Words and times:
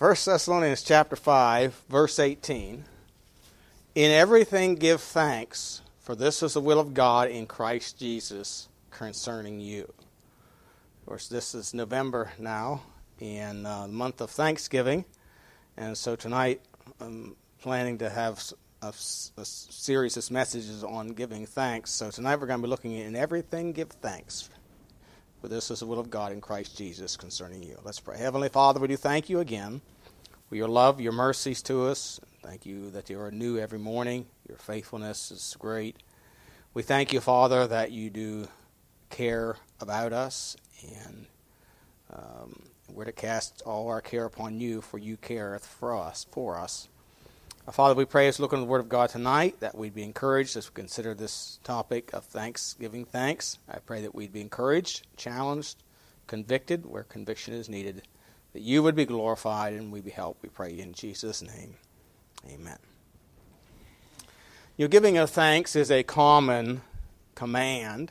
1 0.00 0.12
Thessalonians 0.24 0.82
chapter 0.82 1.14
5, 1.14 1.82
verse 1.90 2.18
18. 2.18 2.84
In 3.96 4.10
everything 4.10 4.76
give 4.76 5.02
thanks, 5.02 5.82
for 6.00 6.14
this 6.14 6.42
is 6.42 6.54
the 6.54 6.60
will 6.62 6.80
of 6.80 6.94
God 6.94 7.28
in 7.28 7.46
Christ 7.46 7.98
Jesus 7.98 8.70
concerning 8.90 9.60
you. 9.60 9.82
Of 9.82 11.06
course, 11.06 11.28
this 11.28 11.54
is 11.54 11.74
November 11.74 12.32
now, 12.38 12.80
in 13.18 13.66
uh, 13.66 13.88
the 13.88 13.92
month 13.92 14.22
of 14.22 14.30
Thanksgiving. 14.30 15.04
And 15.76 15.98
so 15.98 16.16
tonight 16.16 16.62
I'm 16.98 17.36
planning 17.60 17.98
to 17.98 18.08
have 18.08 18.42
a, 18.80 18.94
a 19.36 19.44
series 19.44 20.16
of 20.16 20.30
messages 20.30 20.82
on 20.82 21.08
giving 21.08 21.44
thanks. 21.44 21.90
So 21.90 22.10
tonight 22.10 22.36
we're 22.36 22.46
going 22.46 22.60
to 22.60 22.66
be 22.66 22.70
looking 22.70 22.98
at 22.98 23.04
in 23.04 23.16
everything 23.16 23.74
give 23.74 23.90
thanks. 23.90 24.48
For 25.40 25.48
this 25.48 25.70
is 25.70 25.80
the 25.80 25.86
will 25.86 25.98
of 25.98 26.10
God 26.10 26.32
in 26.32 26.40
Christ 26.42 26.76
Jesus 26.76 27.16
concerning 27.16 27.62
you. 27.62 27.78
Let's 27.82 27.98
pray. 27.98 28.18
Heavenly 28.18 28.50
Father, 28.50 28.78
we 28.78 28.88
do 28.88 28.96
thank 28.96 29.30
you 29.30 29.40
again 29.40 29.80
for 30.50 30.56
your 30.56 30.68
love, 30.68 31.00
your 31.00 31.12
mercies 31.12 31.62
to 31.62 31.86
us. 31.86 32.20
Thank 32.42 32.66
you 32.66 32.90
that 32.90 33.08
you 33.08 33.18
are 33.20 33.30
new 33.30 33.58
every 33.58 33.78
morning. 33.78 34.26
Your 34.46 34.58
faithfulness 34.58 35.30
is 35.30 35.56
great. 35.58 35.96
We 36.74 36.82
thank 36.82 37.14
you, 37.14 37.20
Father, 37.20 37.66
that 37.66 37.90
you 37.90 38.10
do 38.10 38.48
care 39.08 39.56
about 39.80 40.12
us 40.12 40.58
and 41.06 41.26
um, 42.12 42.62
we're 42.92 43.04
to 43.06 43.12
cast 43.12 43.62
all 43.64 43.88
our 43.88 44.02
care 44.02 44.26
upon 44.26 44.60
you, 44.60 44.82
for 44.82 44.98
you 44.98 45.16
careth 45.16 45.64
for 45.64 45.96
us, 45.96 46.26
for 46.30 46.58
us. 46.58 46.88
Father, 47.68 47.94
we 47.94 48.04
pray 48.04 48.26
as 48.26 48.40
look 48.40 48.52
into 48.52 48.64
the 48.64 48.70
Word 48.70 48.80
of 48.80 48.88
God 48.88 49.10
tonight 49.10 49.60
that 49.60 49.76
we'd 49.76 49.94
be 49.94 50.02
encouraged 50.02 50.56
as 50.56 50.68
we 50.68 50.74
consider 50.74 51.14
this 51.14 51.60
topic 51.62 52.10
of 52.12 52.24
thanksgiving 52.24 53.04
thanks. 53.04 53.58
I 53.68 53.78
pray 53.78 54.02
that 54.02 54.14
we'd 54.14 54.32
be 54.32 54.40
encouraged, 54.40 55.06
challenged, 55.16 55.76
convicted 56.26 56.84
where 56.84 57.04
conviction 57.04 57.54
is 57.54 57.68
needed, 57.68 58.02
that 58.54 58.62
you 58.62 58.82
would 58.82 58.96
be 58.96 59.04
glorified 59.04 59.74
and 59.74 59.92
we 59.92 60.00
be 60.00 60.10
helped. 60.10 60.42
We 60.42 60.48
pray 60.48 60.80
in 60.80 60.94
Jesus' 60.94 61.42
name. 61.42 61.76
Amen. 62.50 62.78
Your 64.76 64.88
giving 64.88 65.16
of 65.16 65.30
thanks 65.30 65.76
is 65.76 65.92
a 65.92 66.02
common 66.02 66.80
command 67.36 68.10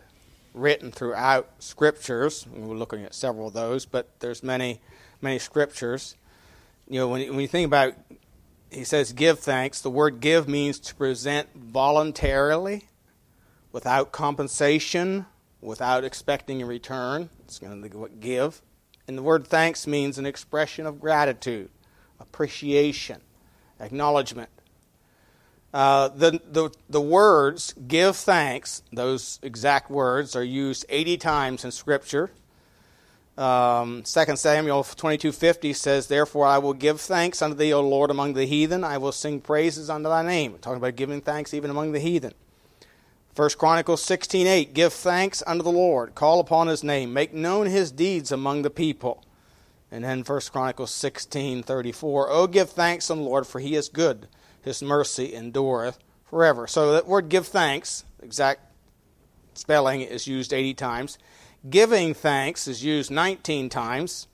written 0.54 0.92
throughout 0.92 1.50
scriptures. 1.60 2.46
We're 2.48 2.76
looking 2.76 3.04
at 3.04 3.14
several 3.14 3.48
of 3.48 3.54
those, 3.54 3.86
but 3.86 4.08
there's 4.20 4.42
many, 4.42 4.80
many 5.22 5.40
scriptures. 5.40 6.16
You 6.88 7.02
know, 7.02 7.08
when, 7.10 7.28
when 7.30 7.42
you 7.42 7.48
think 7.48 7.66
about 7.66 7.96
he 8.72 8.84
says 8.84 9.14
give 9.14 9.40
thanks. 9.40 9.82
The 9.82 9.90
word 9.90 10.20
give 10.20 10.48
means 10.48 10.80
to 10.80 10.96
present 10.96 11.50
voluntarily, 11.56 12.88
without 13.72 14.12
compensation, 14.12 15.26
without 15.62 16.04
expecting 16.04 16.62
a 16.62 16.66
return. 16.66 17.30
It's 17.44 17.60
going 17.60 17.82
to 17.82 18.10
give. 18.20 18.62
And 19.08 19.18
the 19.18 19.24
word 19.24 19.48
thanks 19.48 19.88
means 19.88 20.18
an 20.18 20.26
expression 20.26 20.86
of 20.86 21.00
gratitude, 21.00 21.70
appreciation, 22.20 23.22
acknowledgement. 23.80 24.50
Uh, 25.74 26.10
the, 26.10 26.42
the, 26.52 26.72
the 26.90 27.02
words 27.02 27.74
give 27.88 28.16
thanks, 28.16 28.82
those 28.92 29.40
exact 29.44 29.90
words, 29.90 30.36
are 30.36 30.44
used 30.44 30.86
80 30.90 31.18
times 31.18 31.66
in 31.66 31.72
Scripture. 31.72 32.32
Um, 33.40 34.04
2 34.04 34.36
Samuel 34.36 34.84
22:50 34.84 35.74
says, 35.74 36.08
"Therefore 36.08 36.46
I 36.46 36.58
will 36.58 36.74
give 36.74 37.00
thanks 37.00 37.42
unto 37.42 37.56
thee, 37.56 37.72
O 37.72 37.80
Lord, 37.80 38.12
among 38.12 38.34
the 38.34 38.46
heathen. 38.46 38.84
I 38.84 38.98
will 38.98 39.14
sing 39.14 39.40
praises 39.40 39.90
unto 39.90 40.10
thy 40.10 40.24
name." 40.24 40.58
talking 40.60 40.76
about 40.76 40.98
giving 40.98 41.22
thanks 41.22 41.54
even 41.54 41.72
among 41.72 41.94
the 41.94 42.02
heathen. 42.02 42.34
1 43.34 43.58
Chronicles 43.58 44.04
16:8, 44.04 44.74
"Give 44.74 44.92
thanks 44.92 45.42
unto 45.48 45.64
the 45.64 45.72
Lord, 45.72 46.16
call 46.16 46.42
upon 46.42 46.68
his 46.68 46.84
name, 46.84 47.14
make 47.14 47.34
known 47.34 47.68
his 47.68 47.94
deeds 47.94 48.30
among 48.30 48.64
the 48.64 48.70
people." 48.70 49.24
And 49.90 50.04
then 50.04 50.24
1 50.24 50.52
Chronicles 50.52 50.92
16:34, 50.92 52.28
"Oh 52.30 52.46
give 52.46 52.70
thanks 52.70 53.10
unto 53.10 53.24
the 53.24 53.30
Lord, 53.30 53.48
for 53.48 53.60
he 53.62 53.76
is 53.76 53.88
good; 53.88 54.28
his 54.62 54.84
mercy 54.84 55.34
endureth 55.34 55.98
forever." 56.26 56.68
So 56.68 56.92
that 56.92 57.08
word 57.08 57.30
give 57.30 57.48
thanks, 57.48 58.04
exact 58.22 58.64
spelling 59.54 60.02
is 60.02 60.28
used 60.28 60.54
80 60.54 60.74
times. 60.74 61.18
Giving 61.68 62.14
thanks 62.14 62.70
is 62.70 62.86
used 62.86 63.12
19 63.12 63.68
times. 63.68 64.28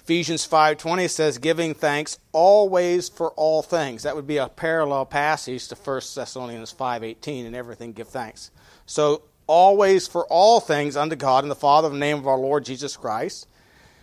Ephesians 0.00 0.44
5:20 0.44 1.06
says 1.06 1.38
giving 1.38 1.74
thanks 1.74 2.18
always 2.32 3.08
for 3.08 3.30
all 3.32 3.62
things. 3.62 4.02
That 4.02 4.16
would 4.16 4.26
be 4.26 4.38
a 4.38 4.48
parallel 4.48 5.06
passage 5.06 5.68
to 5.68 5.76
1 5.76 6.16
Thessalonians 6.16 6.72
5:18 6.72 7.46
and 7.46 7.54
everything 7.54 7.92
give 7.92 8.08
thanks. 8.08 8.50
So 8.84 9.22
always 9.46 10.08
for 10.08 10.26
all 10.26 10.58
things 10.58 10.96
unto 10.96 11.14
God 11.14 11.44
and 11.44 11.50
the 11.50 11.54
Father 11.54 11.86
in 11.86 11.94
the 11.94 12.00
name 12.00 12.18
of 12.18 12.26
our 12.26 12.38
Lord 12.38 12.64
Jesus 12.64 12.96
Christ. 12.96 13.46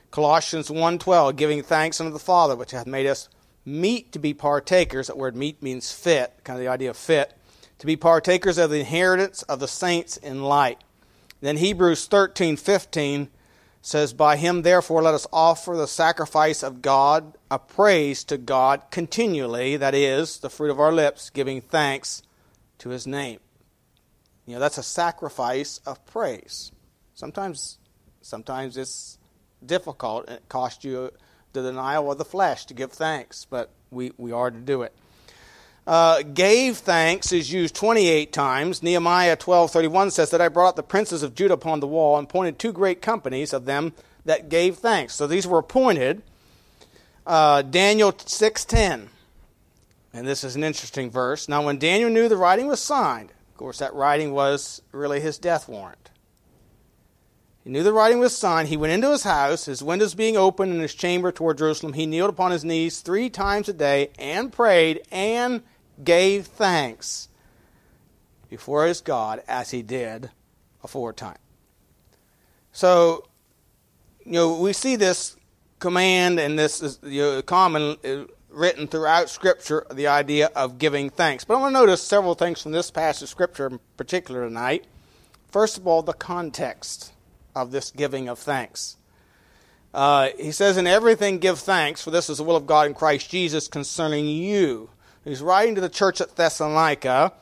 Colossians 0.10 0.72
1:12 0.72 1.36
giving 1.36 1.62
thanks 1.62 2.00
unto 2.00 2.14
the 2.14 2.20
Father 2.20 2.56
which 2.56 2.72
hath 2.72 2.88
made 2.88 3.08
us 3.08 3.28
meet 3.66 4.14
to 4.14 4.20
be 4.20 4.34
partakers. 4.34 5.08
That 5.08 5.18
word 5.18 5.36
meet 5.36 5.62
means 5.62 5.92
fit, 5.92 6.34
kind 6.46 6.58
of 6.58 6.64
the 6.64 6.72
idea 6.72 6.92
of 6.92 6.96
fit, 6.96 7.34
to 7.80 7.86
be 7.86 7.98
partakers 7.98 8.58
of 8.58 8.70
the 8.70 8.80
inheritance 8.80 9.44
of 9.44 9.60
the 9.60 9.68
saints 9.68 10.16
in 10.16 10.44
light. 10.46 10.78
Then 11.42 11.58
Hebrews 11.58 12.08
13:15 12.08 13.30
says, 13.82 14.14
"By 14.14 14.38
him 14.38 14.64
therefore 14.64 15.02
let 15.02 15.14
us 15.14 15.28
offer 15.32 15.76
the 15.76 15.88
sacrifice 15.88 16.64
of 16.64 16.82
God, 16.82 17.38
a 17.50 17.60
praise 17.60 18.24
to 18.26 18.38
God 18.38 18.84
continually, 18.92 19.78
that 19.78 19.96
is, 19.96 20.40
the 20.40 20.50
fruit 20.50 20.72
of 20.72 20.80
our 20.80 20.92
lips, 20.92 21.30
giving 21.30 21.62
thanks 21.62 22.22
to 22.80 22.90
his 22.90 23.08
name." 23.08 23.40
You 24.46 24.56
know, 24.56 24.60
that's 24.60 24.78
a 24.78 24.84
sacrifice 24.84 25.80
of 25.86 26.06
praise. 26.06 26.72
Sometimes 27.14 27.78
sometimes 28.22 28.76
it's 28.78 29.18
difficult 29.66 30.26
and 30.28 30.38
it 30.38 30.50
costs 30.50 30.84
you 30.84 31.12
the 31.54 31.62
denial 31.62 32.12
of 32.12 32.18
the 32.18 32.26
flesh 32.26 32.66
to 32.66 32.74
give 32.74 32.92
thanks, 32.92 33.46
but 33.50 33.72
we, 33.90 34.12
we 34.18 34.32
are 34.32 34.52
to 34.52 34.60
do 34.60 34.82
it. 34.82 34.94
Uh, 35.88 36.22
gave 36.22 36.78
thanks 36.78 37.32
is 37.32 37.54
used 37.54 37.74
28 37.74 38.34
times. 38.34 38.84
Nehemiah 38.84 39.38
12:31 39.38 40.12
says 40.12 40.30
that 40.32 40.42
I 40.42 40.50
brought 40.50 40.76
the 40.76 40.84
princes 40.84 41.24
of 41.24 41.34
Judah 41.34 41.54
upon 41.54 41.80
the 41.80 41.88
wall 41.88 42.18
and 42.18 42.28
appointed 42.28 42.60
two 42.60 42.74
great 42.74 43.02
companies 43.02 43.54
of 43.54 43.64
them 43.64 43.94
that 44.26 44.50
gave 44.50 44.78
thanks. 44.78 45.16
So 45.16 45.28
these 45.28 45.48
were 45.48 45.60
appointed. 45.60 46.24
Uh, 47.26 47.62
Daniel 47.62 48.12
6:10, 48.12 49.08
and 50.14 50.28
this 50.28 50.44
is 50.44 50.58
an 50.58 50.64
interesting 50.66 51.10
verse. 51.10 51.48
Now, 51.48 51.66
when 51.66 51.80
Daniel 51.80 52.10
knew 52.10 52.28
the 52.28 52.36
writing 52.36 52.68
was 52.68 52.82
signed, 52.82 53.30
of 53.30 53.58
course, 53.58 53.80
that 53.80 53.94
writing 53.94 54.34
was 54.34 54.82
really 54.92 55.22
his 55.22 55.38
death 55.38 55.70
warrant. 55.70 56.10
He 57.64 57.70
knew 57.70 57.84
the 57.84 57.94
writing 57.94 58.20
was 58.20 58.38
signed. 58.38 58.68
He 58.68 58.78
went 58.78 58.94
into 58.94 59.12
his 59.12 59.24
house, 59.24 59.66
his 59.66 59.82
windows 59.82 60.16
being 60.16 60.36
open 60.36 60.70
in 60.70 60.82
his 60.82 60.94
chamber 60.94 61.32
toward 61.32 61.58
Jerusalem. 61.58 61.94
He 61.94 62.06
kneeled 62.06 62.30
upon 62.30 62.52
his 62.52 62.66
knees 62.66 63.00
three 63.00 63.30
times 63.30 63.70
a 63.70 63.74
day 63.74 64.10
and 64.18 64.52
prayed 64.52 65.02
and 65.12 65.64
gave 66.04 66.48
thanks 66.48 67.30
before 68.50 68.86
his 68.86 69.02
God 69.02 69.44
as 69.48 69.72
he 69.72 69.82
did 69.82 70.30
aforetime. 70.84 71.38
So, 72.72 73.28
you 74.26 74.34
know, 74.34 74.60
we 74.60 74.74
see 74.74 74.96
this 74.96 75.36
command 75.80 76.40
and 76.40 76.58
this 76.58 76.82
is 76.82 77.00
you 77.04 77.22
know, 77.22 77.42
common 77.42 77.98
uh, 78.06 78.26
written 78.50 78.88
throughout 78.88 79.30
Scripture, 79.30 79.86
the 79.92 80.08
idea 80.08 80.50
of 80.56 80.78
giving 80.78 81.10
thanks. 81.10 81.44
But 81.44 81.58
I 81.58 81.60
want 81.60 81.76
to 81.76 81.80
notice 81.80 82.02
several 82.02 82.36
things 82.36 82.62
from 82.62 82.72
this 82.72 82.92
passage 82.92 83.24
of 83.24 83.30
Scripture 83.30 83.68
in 83.68 83.80
particular 83.98 84.48
tonight. 84.48 84.86
First 85.50 85.78
of 85.78 85.88
all, 85.88 86.02
the 86.02 86.14
context 86.14 87.14
of 87.56 87.72
this 87.72 87.92
giving 87.92 88.28
of 88.28 88.40
thanks. 88.40 88.98
Uh, 89.94 90.30
he 90.38 90.52
says, 90.52 90.78
In 90.78 90.88
everything 90.88 91.40
give 91.40 91.60
thanks, 91.60 92.04
for 92.04 92.12
this 92.12 92.30
is 92.30 92.38
the 92.38 92.44
will 92.44 92.56
of 92.56 92.68
God 92.68 92.88
in 92.88 92.94
Christ 92.94 93.30
Jesus 93.30 93.68
concerning 93.68 94.28
you. 94.28 94.90
He's 95.28 95.42
writing 95.42 95.76
to 95.76 95.82
the 95.82 95.90
church 95.90 96.22
at 96.22 96.38
Thessalonica. 96.38 97.34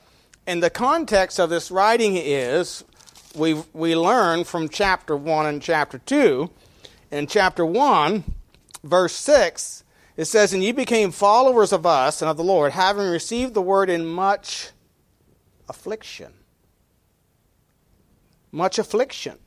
And 0.48 0.64
the 0.64 0.72
context 0.72 1.40
of 1.40 1.52
this 1.52 1.70
writing 1.70 2.16
is 2.18 2.84
we, 3.36 3.62
we 3.74 3.96
learn 3.96 4.44
from 4.44 4.70
chapter 4.70 5.16
1 5.16 5.46
and 5.46 5.62
chapter 5.62 6.00
2. 6.00 6.50
In 7.12 7.28
chapter 7.28 7.64
1, 7.64 8.24
verse 8.84 9.14
6, 9.14 9.84
it 10.18 10.26
says, 10.26 10.52
And 10.52 10.64
ye 10.64 10.72
became 10.72 11.12
followers 11.12 11.72
of 11.72 11.86
us 11.86 12.24
and 12.24 12.30
of 12.30 12.38
the 12.38 12.44
Lord, 12.44 12.72
having 12.72 13.06
received 13.06 13.54
the 13.54 13.62
word 13.62 13.92
in 13.92 14.04
much 14.04 14.72
affliction. 15.70 16.34
Much 18.52 18.80
affliction. 18.80 19.38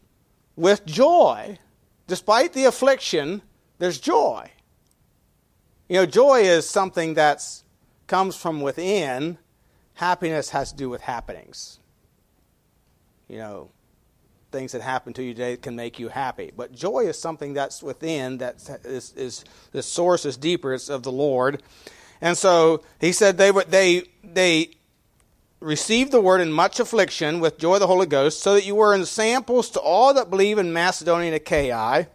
With 0.55 0.87
joy, 0.87 1.59
despite 2.07 2.53
the 2.53 2.67
affliction, 2.67 3.43
there's 3.79 3.99
joy. 3.99 4.53
You 5.89 5.97
know, 5.97 6.07
joy 6.07 6.43
is 6.43 6.69
something 6.69 7.15
that's 7.15 7.65
comes 8.09 8.35
from 8.35 8.61
within, 8.61 9.39
happiness 9.95 10.51
has 10.51 10.73
to 10.73 10.77
do 10.77 10.91
with 10.91 11.03
happenings. 11.03 11.79
You 13.29 13.39
know, 13.39 13.71
things 14.51 14.73
that 14.73 14.83
happen 14.83 15.13
to 15.13 15.23
you 15.23 15.35
today 15.35 15.57
can 15.57 15.77
make 15.77 15.99
you 15.99 16.09
happy. 16.09 16.51
But 16.57 16.73
joy 16.73 17.01
is 17.01 17.19
something 17.19 17.55
that's 17.55 17.83
within, 17.83 18.39
that 18.39 18.67
is, 18.85 19.13
is 19.13 19.45
the 19.71 19.83
source 19.83 20.25
is 20.25 20.37
deeper, 20.37 20.75
it's 20.75 20.89
of 20.89 21.03
the 21.03 21.13
Lord. 21.13 21.63
And 22.21 22.37
so 22.37 22.83
he 23.01 23.13
said 23.13 23.39
they 23.39 23.53
they 23.69 24.03
they 24.25 24.71
received 25.61 26.11
the 26.11 26.21
word 26.21 26.41
in 26.41 26.53
much 26.53 26.81
affliction 26.81 27.41
with 27.41 27.59
joy 27.59 27.75
of 27.75 27.81
the 27.81 27.87
Holy 27.87 28.07
Ghost, 28.07 28.43
so 28.43 28.55
that 28.55 28.65
you 28.65 28.75
were 28.75 28.95
in 28.95 29.05
samples 29.07 29.71
to 29.71 29.81
all 29.81 30.15
that 30.15 30.31
believe 30.31 30.59
in 30.59 30.73
Macedonia 30.73 31.29
and 31.29 31.37
Achaia. 31.37 32.09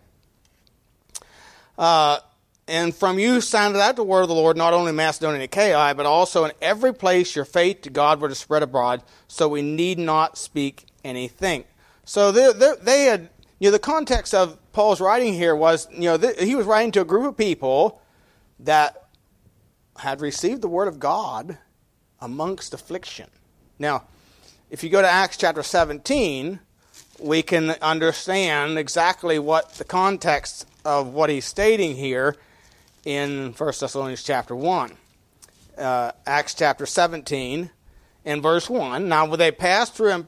Uh, 1.77 2.19
and 2.67 2.95
from 2.95 3.19
you 3.19 3.41
sounded 3.41 3.79
out 3.79 3.95
the 3.95 4.03
word 4.03 4.21
of 4.21 4.29
the 4.29 4.35
Lord, 4.35 4.55
not 4.55 4.73
only 4.73 4.89
in 4.89 4.95
Macedonia 4.95 5.35
and 5.35 5.43
Achaia, 5.43 5.93
but 5.95 6.05
also 6.05 6.45
in 6.45 6.51
every 6.61 6.93
place 6.93 7.35
your 7.35 7.45
faith 7.45 7.81
to 7.81 7.89
God 7.89 8.21
were 8.21 8.29
to 8.29 8.35
spread 8.35 8.63
abroad, 8.63 9.03
so 9.27 9.49
we 9.49 9.61
need 9.61 9.99
not 9.99 10.37
speak 10.37 10.85
anything. 11.03 11.65
So 12.05 12.31
they, 12.31 12.53
they, 12.53 12.73
they 12.81 13.03
had, 13.05 13.29
you 13.59 13.67
know, 13.67 13.71
the 13.71 13.79
context 13.79 14.33
of 14.33 14.57
Paul's 14.71 15.01
writing 15.01 15.33
here 15.33 15.55
was, 15.55 15.87
you 15.91 16.01
know, 16.01 16.17
th- 16.17 16.39
he 16.39 16.55
was 16.55 16.65
writing 16.65 16.91
to 16.93 17.01
a 17.01 17.05
group 17.05 17.25
of 17.25 17.37
people 17.37 18.01
that 18.59 19.09
had 19.97 20.21
received 20.21 20.61
the 20.61 20.67
word 20.69 20.87
of 20.87 20.99
God 20.99 21.57
amongst 22.21 22.73
affliction. 22.73 23.29
Now, 23.77 24.03
if 24.69 24.83
you 24.83 24.89
go 24.89 25.01
to 25.01 25.07
Acts 25.07 25.37
chapter 25.37 25.63
17, 25.63 26.59
we 27.19 27.41
can 27.41 27.71
understand 27.81 28.77
exactly 28.77 29.37
what 29.37 29.73
the 29.75 29.83
context 29.83 30.65
of 30.85 31.09
what 31.09 31.29
he's 31.29 31.45
stating 31.45 31.95
here 31.95 32.35
in 33.05 33.53
1 33.53 33.73
Thessalonians 33.79 34.23
chapter 34.23 34.55
1. 34.55 34.97
Uh, 35.77 36.11
Acts 36.25 36.53
chapter 36.53 36.85
17 36.85 37.69
in 38.25 38.41
verse 38.41 38.69
1. 38.69 39.07
Now, 39.07 39.25
when 39.25 39.39
they 39.39 39.51
passed 39.51 39.95
through 39.95 40.25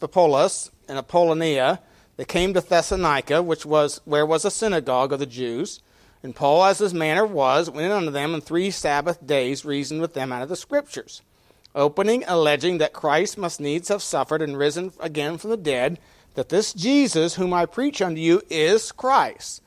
Amphipolis 0.00 0.70
and 0.88 0.98
Apollonia, 0.98 1.80
they 2.16 2.24
came 2.24 2.54
to 2.54 2.60
Thessalonica, 2.60 3.42
which 3.42 3.64
was 3.64 4.00
where 4.04 4.26
was 4.26 4.44
a 4.44 4.50
synagogue 4.50 5.12
of 5.12 5.18
the 5.18 5.26
Jews. 5.26 5.80
And 6.22 6.36
Paul, 6.36 6.64
as 6.64 6.78
his 6.78 6.94
manner 6.94 7.26
was, 7.26 7.68
went 7.70 7.92
unto 7.92 8.10
them 8.10 8.34
and 8.34 8.42
three 8.42 8.70
Sabbath 8.70 9.24
days 9.26 9.64
reasoned 9.64 10.00
with 10.00 10.14
them 10.14 10.32
out 10.32 10.42
of 10.42 10.48
the 10.48 10.56
Scriptures, 10.56 11.22
opening, 11.74 12.24
alleging 12.26 12.78
that 12.78 12.92
Christ 12.92 13.36
must 13.36 13.60
needs 13.60 13.88
have 13.88 14.02
suffered 14.02 14.40
and 14.40 14.56
risen 14.56 14.92
again 15.00 15.36
from 15.36 15.50
the 15.50 15.56
dead, 15.56 15.98
that 16.34 16.48
this 16.48 16.72
Jesus, 16.72 17.34
whom 17.34 17.52
I 17.52 17.66
preach 17.66 18.00
unto 18.00 18.20
you, 18.20 18.40
is 18.48 18.92
Christ. 18.92 19.62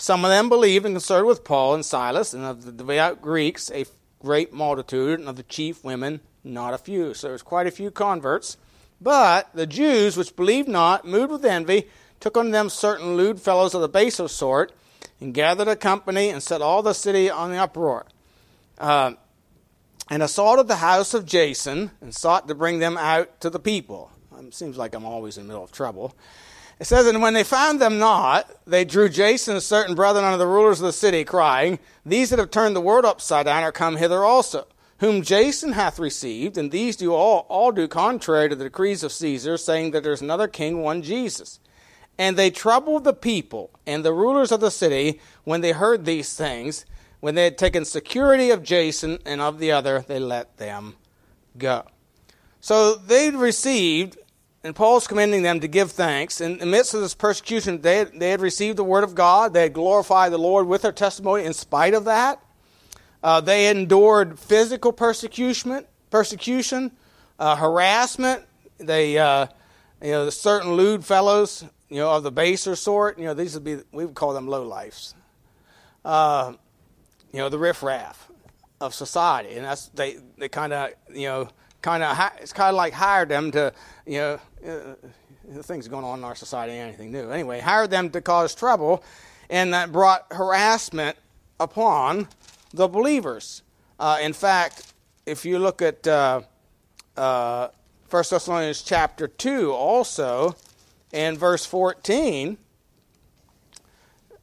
Some 0.00 0.24
of 0.24 0.30
them 0.30 0.48
believed 0.48 0.86
and 0.86 0.94
consorted 0.94 1.26
with 1.26 1.44
Paul 1.44 1.74
and 1.74 1.84
Silas, 1.84 2.32
and 2.32 2.42
of 2.42 2.64
the 2.64 2.72
devout 2.72 3.20
Greeks, 3.20 3.70
a 3.70 3.84
great 4.18 4.50
multitude, 4.50 5.20
and 5.20 5.28
of 5.28 5.36
the 5.36 5.42
chief 5.42 5.84
women, 5.84 6.20
not 6.42 6.72
a 6.72 6.78
few. 6.78 7.12
So 7.12 7.28
there's 7.28 7.42
quite 7.42 7.66
a 7.66 7.70
few 7.70 7.90
converts. 7.90 8.56
But 8.98 9.50
the 9.52 9.66
Jews, 9.66 10.16
which 10.16 10.34
believed 10.34 10.68
not, 10.68 11.04
moved 11.04 11.30
with 11.30 11.44
envy, 11.44 11.86
took 12.18 12.38
unto 12.38 12.50
them 12.50 12.70
certain 12.70 13.14
lewd 13.14 13.42
fellows 13.42 13.74
of 13.74 13.82
the 13.82 13.90
baser 13.90 14.26
sort, 14.26 14.72
and 15.20 15.34
gathered 15.34 15.68
a 15.68 15.76
company, 15.76 16.30
and 16.30 16.42
set 16.42 16.62
all 16.62 16.82
the 16.82 16.94
city 16.94 17.28
on 17.28 17.50
the 17.50 17.58
uproar. 17.58 18.06
Uh, 18.78 19.12
and 20.08 20.22
assaulted 20.22 20.66
the 20.66 20.76
house 20.76 21.12
of 21.12 21.26
Jason, 21.26 21.90
and 22.00 22.14
sought 22.14 22.48
to 22.48 22.54
bring 22.54 22.78
them 22.78 22.96
out 22.96 23.38
to 23.42 23.50
the 23.50 23.60
people. 23.60 24.10
It 24.38 24.54
seems 24.54 24.78
like 24.78 24.94
I'm 24.94 25.04
always 25.04 25.36
in 25.36 25.42
the 25.42 25.48
middle 25.48 25.64
of 25.64 25.72
trouble. 25.72 26.14
It 26.80 26.86
says, 26.86 27.06
And 27.06 27.20
when 27.20 27.34
they 27.34 27.44
found 27.44 27.78
them 27.78 27.98
not, 27.98 28.50
they 28.66 28.86
drew 28.86 29.10
Jason 29.10 29.54
and 29.54 29.62
certain 29.62 29.94
brethren 29.94 30.24
unto 30.24 30.38
the 30.38 30.46
rulers 30.46 30.80
of 30.80 30.86
the 30.86 30.92
city, 30.94 31.24
crying, 31.24 31.78
These 32.06 32.30
that 32.30 32.38
have 32.38 32.50
turned 32.50 32.74
the 32.74 32.80
world 32.80 33.04
upside 33.04 33.44
down 33.44 33.62
are 33.62 33.70
come 33.70 33.96
hither 33.96 34.24
also, 34.24 34.66
whom 34.98 35.20
Jason 35.20 35.72
hath 35.72 35.98
received, 35.98 36.56
and 36.56 36.70
these 36.70 36.96
do 36.96 37.12
all, 37.12 37.44
all 37.50 37.70
do 37.70 37.86
contrary 37.86 38.48
to 38.48 38.56
the 38.56 38.64
decrees 38.64 39.04
of 39.04 39.12
Caesar, 39.12 39.58
saying 39.58 39.90
that 39.90 40.02
there's 40.02 40.22
another 40.22 40.48
king, 40.48 40.80
one 40.80 41.02
Jesus. 41.02 41.60
And 42.16 42.36
they 42.36 42.50
troubled 42.50 43.04
the 43.04 43.12
people 43.12 43.70
and 43.86 44.02
the 44.02 44.14
rulers 44.14 44.50
of 44.50 44.60
the 44.60 44.70
city 44.70 45.20
when 45.44 45.60
they 45.60 45.72
heard 45.72 46.06
these 46.06 46.34
things. 46.34 46.86
When 47.20 47.34
they 47.34 47.44
had 47.44 47.58
taken 47.58 47.84
security 47.84 48.50
of 48.50 48.62
Jason 48.62 49.18
and 49.26 49.42
of 49.42 49.58
the 49.58 49.70
other, 49.70 50.02
they 50.08 50.18
let 50.18 50.56
them 50.56 50.96
go. 51.58 51.84
So 52.60 52.94
they 52.94 53.30
received 53.30 54.18
and 54.62 54.76
Paul's 54.76 55.06
commending 55.06 55.42
them 55.42 55.60
to 55.60 55.68
give 55.68 55.92
thanks. 55.92 56.40
In 56.40 56.58
the 56.58 56.66
midst 56.66 56.92
of 56.92 57.00
this 57.00 57.14
persecution, 57.14 57.80
they 57.80 57.98
had, 57.98 58.12
they 58.18 58.30
had 58.30 58.40
received 58.40 58.76
the 58.76 58.84
word 58.84 59.04
of 59.04 59.14
God. 59.14 59.54
They 59.54 59.62
had 59.62 59.72
glorified 59.72 60.32
the 60.32 60.38
Lord 60.38 60.66
with 60.66 60.82
their 60.82 60.92
testimony 60.92 61.44
in 61.44 61.54
spite 61.54 61.94
of 61.94 62.04
that. 62.04 62.42
Uh, 63.22 63.40
they 63.40 63.68
endured 63.68 64.38
physical 64.38 64.92
persecution, 64.92 65.84
persecution, 66.10 66.92
uh, 67.38 67.56
harassment. 67.56 68.42
They, 68.78 69.18
uh, 69.18 69.46
you 70.02 70.10
know, 70.10 70.30
certain 70.30 70.72
lewd 70.72 71.04
fellows, 71.04 71.64
you 71.88 71.96
know, 71.96 72.10
of 72.10 72.22
the 72.22 72.32
baser 72.32 72.76
sort. 72.76 73.18
You 73.18 73.26
know, 73.26 73.34
these 73.34 73.54
would 73.54 73.64
be 73.64 73.78
we 73.92 74.04
would 74.06 74.14
call 74.14 74.32
them 74.32 74.46
low 74.46 74.62
lifes. 74.62 75.14
Uh, 76.04 76.54
you 77.32 77.38
know, 77.38 77.48
the 77.48 77.58
riffraff 77.58 78.30
of 78.80 78.94
society, 78.94 79.54
and 79.54 79.64
that's 79.64 79.88
they 79.88 80.18
they 80.38 80.48
kind 80.48 80.72
of 80.72 80.90
you 81.12 81.28
know 81.28 81.48
kind 81.82 82.02
of 82.02 82.18
it's 82.40 82.52
kind 82.52 82.70
of 82.70 82.76
like 82.76 82.92
hired 82.92 83.28
them 83.28 83.50
to 83.52 83.72
you 84.06 84.18
know 84.18 84.40
uh, 84.66 85.62
things 85.62 85.88
going 85.88 86.04
on 86.04 86.18
in 86.18 86.24
our 86.24 86.34
society 86.34 86.72
anything 86.72 87.10
new. 87.10 87.30
Anyway 87.30 87.60
hired 87.60 87.90
them 87.90 88.10
to 88.10 88.20
cause 88.20 88.54
trouble 88.54 89.02
and 89.48 89.74
that 89.74 89.90
brought 89.92 90.26
harassment 90.32 91.16
upon 91.58 92.28
the 92.72 92.88
believers. 92.88 93.62
Uh, 93.98 94.18
in 94.20 94.32
fact 94.32 94.92
if 95.26 95.44
you 95.44 95.58
look 95.58 95.82
at 95.82 96.06
uh, 96.06 96.40
uh, 97.16 97.68
1 98.08 98.24
thessalonians 98.30 98.82
chapter 98.82 99.28
2 99.28 99.72
also 99.72 100.56
in 101.12 101.36
verse 101.36 101.64
14 101.66 102.58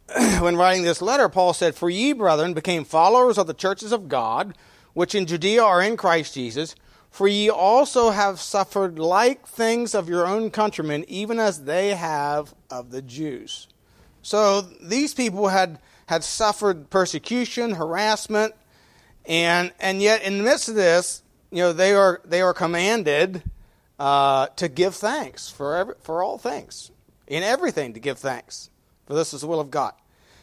when 0.39 0.55
writing 0.55 0.83
this 0.83 1.01
letter 1.01 1.27
paul 1.27 1.53
said 1.53 1.75
for 1.75 1.89
ye 1.89 2.13
brethren 2.13 2.53
became 2.53 2.85
followers 2.85 3.37
of 3.37 3.47
the 3.47 3.53
churches 3.53 3.91
of 3.91 4.07
god 4.07 4.55
which 4.93 5.13
in 5.13 5.25
judea 5.25 5.61
are 5.61 5.81
in 5.81 5.97
christ 5.97 6.33
jesus 6.33 6.75
for 7.17 7.27
ye 7.27 7.49
also 7.49 8.11
have 8.11 8.39
suffered 8.39 8.99
like 8.99 9.47
things 9.47 9.95
of 9.95 10.07
your 10.07 10.27
own 10.27 10.51
countrymen, 10.51 11.03
even 11.07 11.39
as 11.39 11.63
they 11.63 11.95
have 11.95 12.53
of 12.69 12.91
the 12.91 13.01
Jews. 13.01 13.67
So 14.21 14.61
these 14.61 15.15
people 15.15 15.47
had, 15.47 15.79
had 16.05 16.23
suffered 16.23 16.91
persecution, 16.91 17.71
harassment, 17.71 18.53
and, 19.25 19.73
and 19.79 19.99
yet 19.99 20.21
in 20.21 20.37
the 20.37 20.43
midst 20.43 20.69
of 20.69 20.75
this, 20.75 21.23
you 21.49 21.57
know, 21.57 21.73
they 21.73 21.95
are, 21.95 22.21
they 22.23 22.39
are 22.39 22.53
commanded 22.53 23.41
uh, 23.97 24.49
to 24.55 24.67
give 24.67 24.93
thanks 24.93 25.49
for, 25.49 25.75
every, 25.75 25.95
for 26.03 26.21
all 26.21 26.37
things, 26.37 26.91
in 27.25 27.41
everything 27.41 27.95
to 27.95 27.99
give 27.99 28.19
thanks, 28.19 28.69
for 29.07 29.15
this 29.15 29.33
is 29.33 29.41
the 29.41 29.47
will 29.47 29.59
of 29.59 29.71
God. 29.71 29.93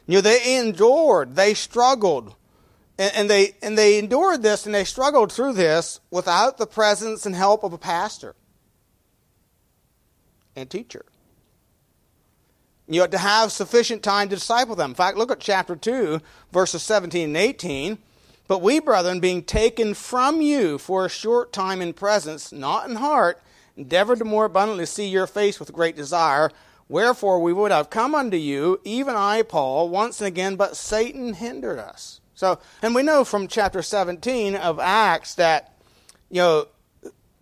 You 0.08 0.16
know, 0.16 0.22
they 0.22 0.58
endured, 0.58 1.36
they 1.36 1.54
struggled 1.54 2.34
and, 2.98 3.12
and, 3.14 3.30
they, 3.30 3.52
and 3.62 3.76
they 3.76 3.98
endured 3.98 4.42
this 4.42 4.66
and 4.66 4.74
they 4.74 4.84
struggled 4.84 5.32
through 5.32 5.54
this 5.54 6.00
without 6.10 6.58
the 6.58 6.66
presence 6.66 7.26
and 7.26 7.34
help 7.34 7.64
of 7.64 7.72
a 7.72 7.78
pastor 7.78 8.34
and 10.54 10.70
teacher. 10.70 11.04
You 12.86 13.00
have 13.00 13.10
to 13.10 13.18
have 13.18 13.50
sufficient 13.50 14.02
time 14.02 14.28
to 14.28 14.36
disciple 14.36 14.76
them. 14.76 14.90
In 14.90 14.94
fact, 14.94 15.16
look 15.16 15.30
at 15.30 15.40
chapter 15.40 15.74
2, 15.74 16.20
verses 16.52 16.82
17 16.82 17.30
and 17.30 17.36
18. 17.36 17.98
But 18.46 18.60
we, 18.60 18.78
brethren, 18.78 19.20
being 19.20 19.42
taken 19.42 19.94
from 19.94 20.42
you 20.42 20.76
for 20.76 21.06
a 21.06 21.10
short 21.10 21.52
time 21.52 21.80
in 21.80 21.94
presence, 21.94 22.52
not 22.52 22.88
in 22.88 22.96
heart, 22.96 23.40
endeavored 23.76 24.18
to 24.18 24.24
more 24.24 24.44
abundantly 24.44 24.84
see 24.86 25.08
your 25.08 25.26
face 25.26 25.58
with 25.58 25.72
great 25.72 25.96
desire. 25.96 26.50
Wherefore 26.86 27.40
we 27.40 27.54
would 27.54 27.70
have 27.72 27.88
come 27.88 28.14
unto 28.14 28.36
you, 28.36 28.80
even 28.84 29.16
I, 29.16 29.42
Paul, 29.42 29.88
once 29.88 30.20
and 30.20 30.28
again, 30.28 30.56
but 30.56 30.76
Satan 30.76 31.32
hindered 31.32 31.78
us. 31.78 32.20
So, 32.34 32.58
and 32.82 32.94
we 32.94 33.02
know 33.02 33.24
from 33.24 33.46
chapter 33.46 33.80
17 33.80 34.56
of 34.56 34.80
Acts 34.80 35.36
that, 35.36 35.78
you 36.30 36.38
know, 36.38 36.66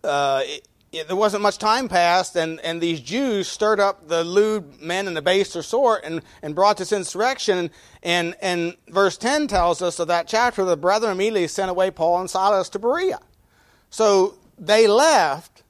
uh, 0.03 0.41
it, 0.43 0.67
it, 0.91 1.07
there 1.07 1.15
wasn't 1.15 1.41
much 1.41 1.57
time 1.57 1.89
passed, 1.89 2.35
and, 2.35 2.59
and 2.59 2.79
these 2.79 3.01
Jews 3.01 3.47
stirred 3.47 3.79
up 3.79 4.07
the 4.07 4.23
lewd 4.23 4.79
men 4.79 5.07
and 5.07 5.17
the 5.17 5.21
baser 5.21 5.63
sort 5.63 6.03
and, 6.03 6.21
and 6.43 6.53
brought 6.53 6.77
this 6.77 6.91
insurrection. 6.91 7.71
And, 8.03 8.35
and 8.41 8.77
verse 8.87 9.17
10 9.17 9.47
tells 9.47 9.81
us 9.81 9.99
of 9.99 10.07
that 10.09 10.27
chapter 10.27 10.63
the 10.63 10.77
brethren 10.77 11.13
immediately 11.13 11.47
sent 11.47 11.71
away 11.71 11.89
Paul 11.89 12.19
and 12.19 12.29
Silas 12.29 12.69
to 12.69 12.79
Berea. 12.79 13.19
So 13.89 14.35
they 14.59 14.87
left 14.87 15.63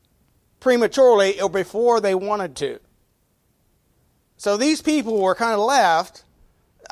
prematurely 0.60 1.40
or 1.40 1.50
before 1.50 2.02
they 2.02 2.16
wanted 2.16 2.56
to. 2.58 2.80
So 4.36 4.58
these 4.58 4.82
people 4.82 5.22
were 5.22 5.36
kind 5.36 5.54
of 5.54 5.66
left 5.66 6.23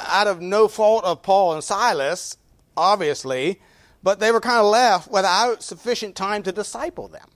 out 0.08 0.27
of 0.27 0.41
no 0.41 0.67
fault 0.67 1.03
of 1.03 1.22
Paul 1.22 1.53
and 1.53 1.63
Silas, 1.63 2.38
obviously, 2.75 3.60
but 4.03 4.20
they 4.20 4.31
were 4.31 4.41
kind 4.41 4.60
of 4.60 4.65
left 4.65 5.12
without 5.12 5.63
sufficient 5.63 6.15
time 6.15 6.43
to 6.43 6.51
disciple 6.51 7.08
them. 7.08 7.27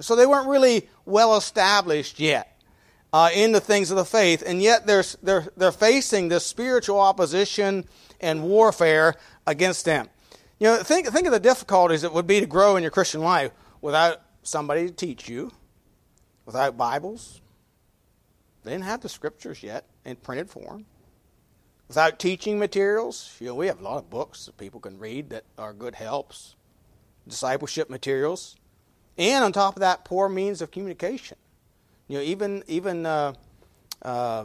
So 0.00 0.14
they 0.14 0.26
weren't 0.26 0.48
really 0.48 0.88
well 1.04 1.36
established 1.36 2.20
yet 2.20 2.56
uh, 3.12 3.30
in 3.34 3.52
the 3.52 3.60
things 3.60 3.90
of 3.90 3.96
the 3.96 4.04
faith, 4.04 4.42
and 4.46 4.62
yet 4.62 4.86
they're, 4.86 5.04
they're, 5.22 5.48
they're 5.56 5.72
facing 5.72 6.28
this 6.28 6.46
spiritual 6.46 7.00
opposition 7.00 7.84
and 8.20 8.44
warfare 8.44 9.14
against 9.46 9.84
them. 9.84 10.08
You 10.60 10.68
know, 10.68 10.76
think, 10.82 11.08
think 11.08 11.26
of 11.26 11.32
the 11.32 11.40
difficulties 11.40 12.04
it 12.04 12.12
would 12.12 12.26
be 12.26 12.40
to 12.40 12.46
grow 12.46 12.76
in 12.76 12.82
your 12.82 12.90
Christian 12.90 13.22
life 13.22 13.52
without 13.80 14.20
somebody 14.42 14.86
to 14.86 14.92
teach 14.92 15.28
you, 15.28 15.50
without 16.44 16.76
Bibles. 16.76 17.40
They 18.64 18.72
didn't 18.72 18.84
have 18.84 19.00
the 19.00 19.08
scriptures 19.08 19.62
yet 19.62 19.84
in 20.04 20.16
printed 20.16 20.50
form 20.50 20.84
without 21.88 22.18
teaching 22.18 22.58
materials. 22.58 23.34
You 23.40 23.48
know, 23.48 23.54
we 23.54 23.66
have 23.66 23.80
a 23.80 23.84
lot 23.84 23.98
of 23.98 24.10
books 24.10 24.46
that 24.46 24.56
people 24.56 24.80
can 24.80 24.98
read 24.98 25.30
that 25.30 25.44
are 25.58 25.72
good 25.72 25.94
helps, 25.94 26.54
discipleship 27.26 27.90
materials, 27.90 28.56
and 29.16 29.42
on 29.44 29.52
top 29.52 29.76
of 29.76 29.80
that, 29.80 30.04
poor 30.04 30.28
means 30.28 30.62
of 30.62 30.70
communication. 30.70 31.38
You 32.06 32.18
know, 32.18 32.24
even 32.24 32.62
even 32.68 33.04
uh, 33.04 33.32
uh, 34.02 34.44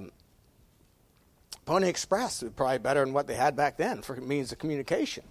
Pony 1.66 1.88
Express 1.88 2.42
was 2.42 2.52
probably 2.54 2.80
better 2.80 3.04
than 3.06 3.14
what 3.14 3.28
they 3.28 3.36
had 3.36 3.56
back 3.56 3.78
then 3.78 4.02
for 4.02 4.16
means 4.16 4.52
of 4.52 4.60
communication. 4.60 5.24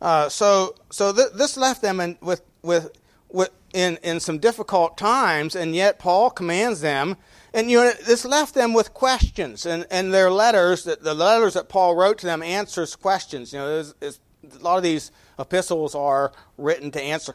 Uh, 0.00 0.28
so 0.28 0.74
so 0.90 1.12
th- 1.12 1.32
this 1.34 1.56
left 1.56 1.82
them 1.82 2.00
in, 2.00 2.18
with, 2.20 2.42
with, 2.62 2.92
with, 3.30 3.50
in, 3.72 3.96
in 4.02 4.20
some 4.20 4.38
difficult 4.38 4.98
times, 4.98 5.56
and 5.56 5.74
yet 5.74 5.98
Paul 5.98 6.30
commands 6.30 6.80
them. 6.80 7.16
And 7.54 7.70
you 7.70 7.78
know, 7.78 7.92
this 8.04 8.24
left 8.24 8.54
them 8.54 8.72
with 8.74 8.92
questions, 8.92 9.64
and, 9.64 9.86
and 9.88 10.12
their 10.12 10.28
letters, 10.28 10.82
the, 10.82 10.96
the 10.96 11.14
letters 11.14 11.54
that 11.54 11.68
Paul 11.68 11.94
wrote 11.94 12.18
to 12.18 12.26
them, 12.26 12.42
answers 12.42 12.96
questions. 12.96 13.52
You 13.52 13.60
know, 13.60 13.84
a 14.02 14.12
lot 14.60 14.76
of 14.76 14.82
these 14.82 15.12
epistles 15.38 15.94
are 15.94 16.32
written 16.58 16.90
to 16.90 17.00
answer 17.00 17.32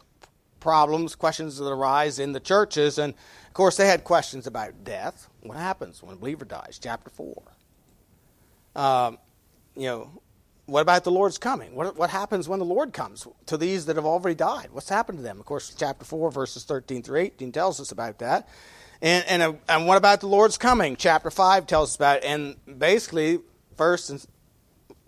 problems, 0.60 1.16
questions 1.16 1.58
that 1.58 1.66
arise 1.66 2.20
in 2.20 2.34
the 2.34 2.42
churches, 2.42 2.98
and 2.98 3.14
of 3.48 3.54
course 3.54 3.78
they 3.78 3.88
had 3.88 4.04
questions 4.04 4.46
about 4.46 4.84
death. 4.84 5.30
What 5.40 5.58
happens 5.58 6.04
when 6.04 6.16
a 6.16 6.20
believer 6.20 6.44
dies? 6.44 6.78
Chapter 6.84 7.10
four. 7.10 7.42
Um, 8.76 9.20
you 9.74 9.86
know, 9.86 10.22
what 10.66 10.82
about 10.82 11.06
the 11.06 11.12
Lord's 11.12 11.38
coming? 11.38 11.76
What, 11.76 11.96
what 11.96 12.10
happens 12.10 12.50
when 12.50 12.60
the 12.60 12.66
Lord 12.66 12.92
comes 12.92 13.26
to 13.46 13.56
these 13.56 13.86
that 13.86 13.96
have 13.96 14.06
already 14.06 14.36
died? 14.36 14.68
What's 14.72 14.90
happened 14.90 15.20
to 15.20 15.24
them? 15.24 15.40
Of 15.40 15.46
course, 15.46 15.74
chapter 15.76 16.04
4, 16.04 16.30
verses 16.30 16.66
13 16.66 17.04
through 17.04 17.22
18 17.22 17.54
tells 17.54 17.80
us 17.80 17.92
about 17.92 18.20
that. 18.20 18.50
And, 19.02 19.26
and, 19.28 19.42
uh, 19.42 19.54
and 19.68 19.88
what 19.88 19.98
about 19.98 20.20
the 20.20 20.28
Lord's 20.28 20.58
coming? 20.58 20.96
Chapter 20.96 21.32
5 21.32 21.68
tells 21.68 21.92
us 21.92 21.96
about 21.96 22.18
it. 22.18 22.26
And 22.26 22.56
basically, 22.78 23.40
first 23.78 24.10
and 24.10 24.26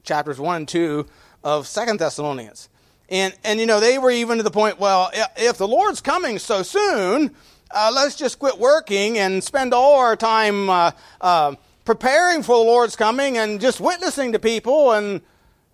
chapters 0.03 0.39
1 0.39 0.55
and 0.55 0.67
2 0.67 1.05
of 1.43 1.67
Second 1.67 1.99
Thessalonians. 1.99 2.69
And, 3.09 3.33
and, 3.43 3.59
you 3.59 3.65
know, 3.65 3.79
they 3.79 3.97
were 3.97 4.11
even 4.11 4.37
to 4.37 4.43
the 4.43 4.51
point, 4.51 4.79
well, 4.79 5.11
if 5.35 5.57
the 5.57 5.67
Lord's 5.67 5.99
coming 5.99 6.39
so 6.39 6.63
soon, 6.63 7.35
uh, 7.71 7.91
let's 7.93 8.15
just 8.15 8.39
quit 8.39 8.57
working 8.57 9.17
and 9.17 9.43
spend 9.43 9.73
all 9.73 9.99
our 9.99 10.15
time 10.15 10.69
uh, 10.69 10.91
uh, 11.19 11.55
preparing 11.83 12.43
for 12.43 12.57
the 12.57 12.63
Lord's 12.63 12.95
coming 12.95 13.37
and 13.37 13.59
just 13.59 13.81
witnessing 13.81 14.31
to 14.31 14.39
people 14.39 14.91
and 14.91 15.21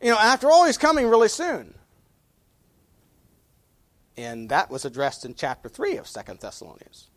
you 0.01 0.11
know, 0.11 0.17
after 0.17 0.51
all, 0.51 0.65
he's 0.65 0.77
coming 0.77 1.07
really 1.07 1.27
soon. 1.27 1.73
And 4.15 4.49
that 4.49 4.69
was 4.69 4.85
addressed 4.85 5.25
in 5.25 5.35
chapter 5.35 5.69
3 5.69 5.97
of 5.97 6.07
Second 6.07 6.39
Thessalonians. 6.39 7.07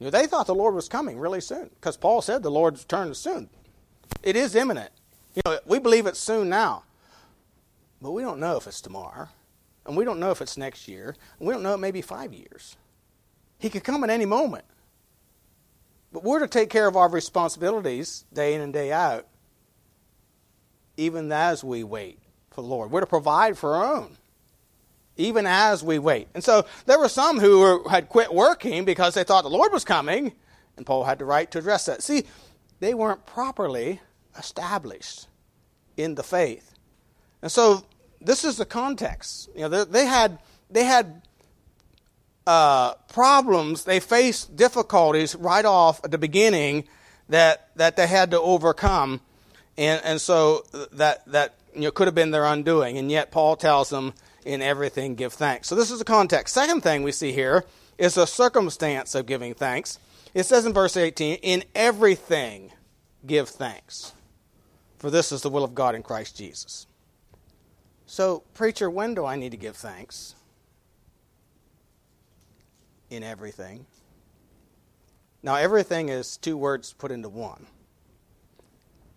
Know, 0.00 0.10
they 0.10 0.26
thought 0.26 0.46
the 0.46 0.54
Lord 0.54 0.74
was 0.74 0.88
coming 0.88 1.18
really 1.18 1.40
soon 1.40 1.70
because 1.74 1.96
Paul 1.96 2.22
said 2.22 2.42
the 2.42 2.50
Lord's 2.50 2.82
return 2.82 3.08
is 3.08 3.18
soon. 3.18 3.48
It 4.22 4.36
is 4.36 4.54
imminent. 4.54 4.90
You 5.34 5.42
know, 5.44 5.58
we 5.66 5.78
believe 5.78 6.06
it's 6.06 6.20
soon 6.20 6.48
now, 6.48 6.84
but 8.00 8.12
we 8.12 8.22
don't 8.22 8.40
know 8.40 8.56
if 8.56 8.66
it's 8.66 8.80
tomorrow, 8.80 9.28
and 9.86 9.96
we 9.96 10.04
don't 10.04 10.20
know 10.20 10.30
if 10.30 10.40
it's 10.40 10.56
next 10.56 10.88
year, 10.88 11.14
and 11.38 11.48
we 11.48 11.52
don't 11.52 11.62
know 11.62 11.74
it 11.74 11.78
may 11.78 11.90
be 11.90 12.02
five 12.02 12.32
years. 12.32 12.76
He 13.58 13.70
could 13.70 13.84
come 13.84 14.04
at 14.04 14.10
any 14.10 14.24
moment. 14.24 14.64
But 16.12 16.24
we're 16.24 16.38
to 16.38 16.48
take 16.48 16.70
care 16.70 16.86
of 16.86 16.96
our 16.96 17.08
responsibilities 17.08 18.24
day 18.32 18.54
in 18.54 18.60
and 18.60 18.72
day 18.72 18.92
out 18.92 19.26
even 20.98 21.30
as 21.32 21.64
we 21.64 21.84
wait 21.84 22.18
for 22.50 22.60
the 22.60 22.68
Lord. 22.68 22.90
We're 22.90 23.00
to 23.00 23.06
provide 23.06 23.56
for 23.56 23.76
our 23.76 23.96
own, 23.96 24.17
even 25.18 25.46
as 25.46 25.84
we 25.84 25.98
wait. 25.98 26.28
And 26.34 26.42
so 26.42 26.64
there 26.86 26.98
were 26.98 27.08
some 27.08 27.38
who 27.38 27.60
were, 27.60 27.88
had 27.90 28.08
quit 28.08 28.32
working 28.32 28.84
because 28.84 29.14
they 29.14 29.24
thought 29.24 29.42
the 29.42 29.50
Lord 29.50 29.72
was 29.72 29.84
coming, 29.84 30.32
and 30.76 30.86
Paul 30.86 31.04
had 31.04 31.18
the 31.18 31.24
right 31.24 31.50
to 31.50 31.58
address 31.58 31.86
that. 31.86 32.02
See, 32.02 32.24
they 32.80 32.94
weren't 32.94 33.26
properly 33.26 34.00
established 34.38 35.26
in 35.96 36.14
the 36.14 36.22
faith. 36.22 36.72
And 37.42 37.52
so 37.52 37.84
this 38.20 38.44
is 38.44 38.56
the 38.56 38.64
context. 38.64 39.50
You 39.54 39.62
know, 39.62 39.68
they, 39.68 39.84
they 39.84 40.06
had 40.06 40.38
they 40.70 40.84
had 40.84 41.22
uh, 42.46 42.94
problems. 43.12 43.84
They 43.84 44.00
faced 44.00 44.56
difficulties 44.56 45.34
right 45.34 45.64
off 45.64 46.00
at 46.04 46.10
the 46.10 46.18
beginning 46.18 46.84
that 47.28 47.68
that 47.76 47.96
they 47.96 48.06
had 48.06 48.30
to 48.30 48.40
overcome. 48.40 49.20
And, 49.76 50.00
and 50.04 50.20
so 50.20 50.64
that, 50.92 51.24
that 51.30 51.54
you 51.72 51.82
know, 51.82 51.90
could 51.92 52.08
have 52.08 52.14
been 52.14 52.32
their 52.32 52.44
undoing. 52.44 52.98
And 52.98 53.10
yet 53.10 53.30
Paul 53.30 53.54
tells 53.54 53.90
them, 53.90 54.12
in 54.48 54.62
everything 54.62 55.14
give 55.14 55.34
thanks. 55.34 55.68
So 55.68 55.74
this 55.74 55.90
is 55.90 55.98
the 55.98 56.06
context. 56.06 56.54
Second 56.54 56.82
thing 56.82 57.02
we 57.02 57.12
see 57.12 57.32
here 57.32 57.66
is 57.98 58.14
the 58.14 58.24
circumstance 58.24 59.14
of 59.14 59.26
giving 59.26 59.52
thanks. 59.52 59.98
It 60.32 60.44
says 60.44 60.64
in 60.64 60.72
verse 60.72 60.96
18, 60.96 61.40
in 61.42 61.64
everything 61.74 62.72
give 63.26 63.50
thanks, 63.50 64.14
for 64.96 65.10
this 65.10 65.32
is 65.32 65.42
the 65.42 65.50
will 65.50 65.64
of 65.64 65.74
God 65.74 65.94
in 65.94 66.02
Christ 66.02 66.34
Jesus. 66.34 66.86
So, 68.06 68.42
preacher, 68.54 68.88
when 68.88 69.14
do 69.14 69.26
I 69.26 69.36
need 69.36 69.50
to 69.50 69.58
give 69.58 69.76
thanks? 69.76 70.34
In 73.10 73.22
everything. 73.22 73.84
Now, 75.42 75.56
everything 75.56 76.08
is 76.08 76.38
two 76.38 76.56
words 76.56 76.94
put 76.94 77.10
into 77.10 77.28
one. 77.28 77.66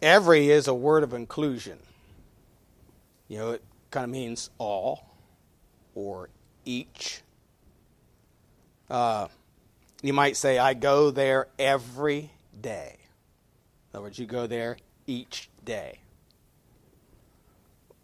Every 0.02 0.50
is 0.50 0.68
a 0.68 0.74
word 0.74 1.04
of 1.04 1.14
inclusion. 1.14 1.80
You 3.30 3.38
know, 3.38 3.52
it 3.52 3.64
kind 3.92 4.04
of 4.04 4.10
means 4.10 4.50
all 4.58 5.11
or 5.96 6.30
each. 6.66 7.22
Uh, 8.90 9.28
you 10.02 10.14
might 10.14 10.36
say, 10.36 10.58
I 10.58 10.74
go 10.74 11.12
there 11.12 11.48
every 11.58 12.32
day. 12.60 12.98
In 13.92 13.98
other 13.98 14.04
words, 14.04 14.20
you 14.20 14.26
go 14.26 14.48
there 14.48 14.78
each 15.08 15.50
day. 15.64 16.00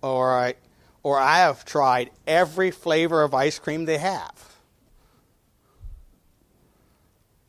Or 0.01 0.37
I, 0.37 0.55
or 1.03 1.17
I 1.17 1.39
have 1.39 1.65
tried 1.65 2.11
every 2.25 2.71
flavor 2.71 3.23
of 3.23 3.33
ice 3.33 3.59
cream 3.59 3.85
they 3.85 3.97
have. 3.97 4.55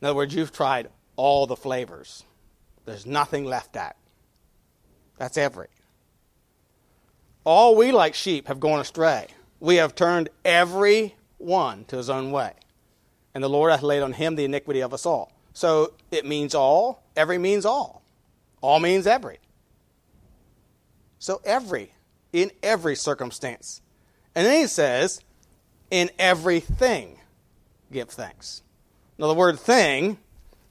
In 0.00 0.06
other 0.06 0.16
words, 0.16 0.34
you've 0.34 0.52
tried 0.52 0.88
all 1.16 1.46
the 1.46 1.56
flavors. 1.56 2.24
There's 2.84 3.04
nothing 3.04 3.44
left 3.44 3.76
out. 3.76 3.96
That's 5.18 5.36
every. 5.36 5.68
All 7.44 7.76
we 7.76 7.92
like 7.92 8.14
sheep 8.14 8.48
have 8.48 8.60
gone 8.60 8.80
astray. 8.80 9.26
We 9.60 9.76
have 9.76 9.94
turned 9.94 10.28
every 10.44 11.16
one 11.38 11.84
to 11.86 11.96
his 11.96 12.10
own 12.10 12.30
way. 12.30 12.52
And 13.34 13.42
the 13.42 13.48
Lord 13.48 13.70
hath 13.70 13.82
laid 13.82 14.02
on 14.02 14.12
him 14.12 14.36
the 14.36 14.44
iniquity 14.44 14.80
of 14.80 14.92
us 14.92 15.06
all. 15.06 15.32
So 15.52 15.94
it 16.10 16.24
means 16.24 16.54
all. 16.54 17.02
Every 17.16 17.38
means 17.38 17.64
all. 17.64 18.02
All 18.60 18.80
means 18.80 19.06
every. 19.06 19.38
So 21.18 21.40
every, 21.44 21.92
in 22.32 22.50
every 22.62 22.94
circumstance. 22.94 23.82
And 24.34 24.46
then 24.46 24.60
he 24.60 24.66
says, 24.66 25.20
in 25.90 26.10
everything, 26.18 27.18
give 27.92 28.08
thanks. 28.10 28.62
Now, 29.18 29.26
the 29.26 29.34
word 29.34 29.58
thing, 29.58 30.18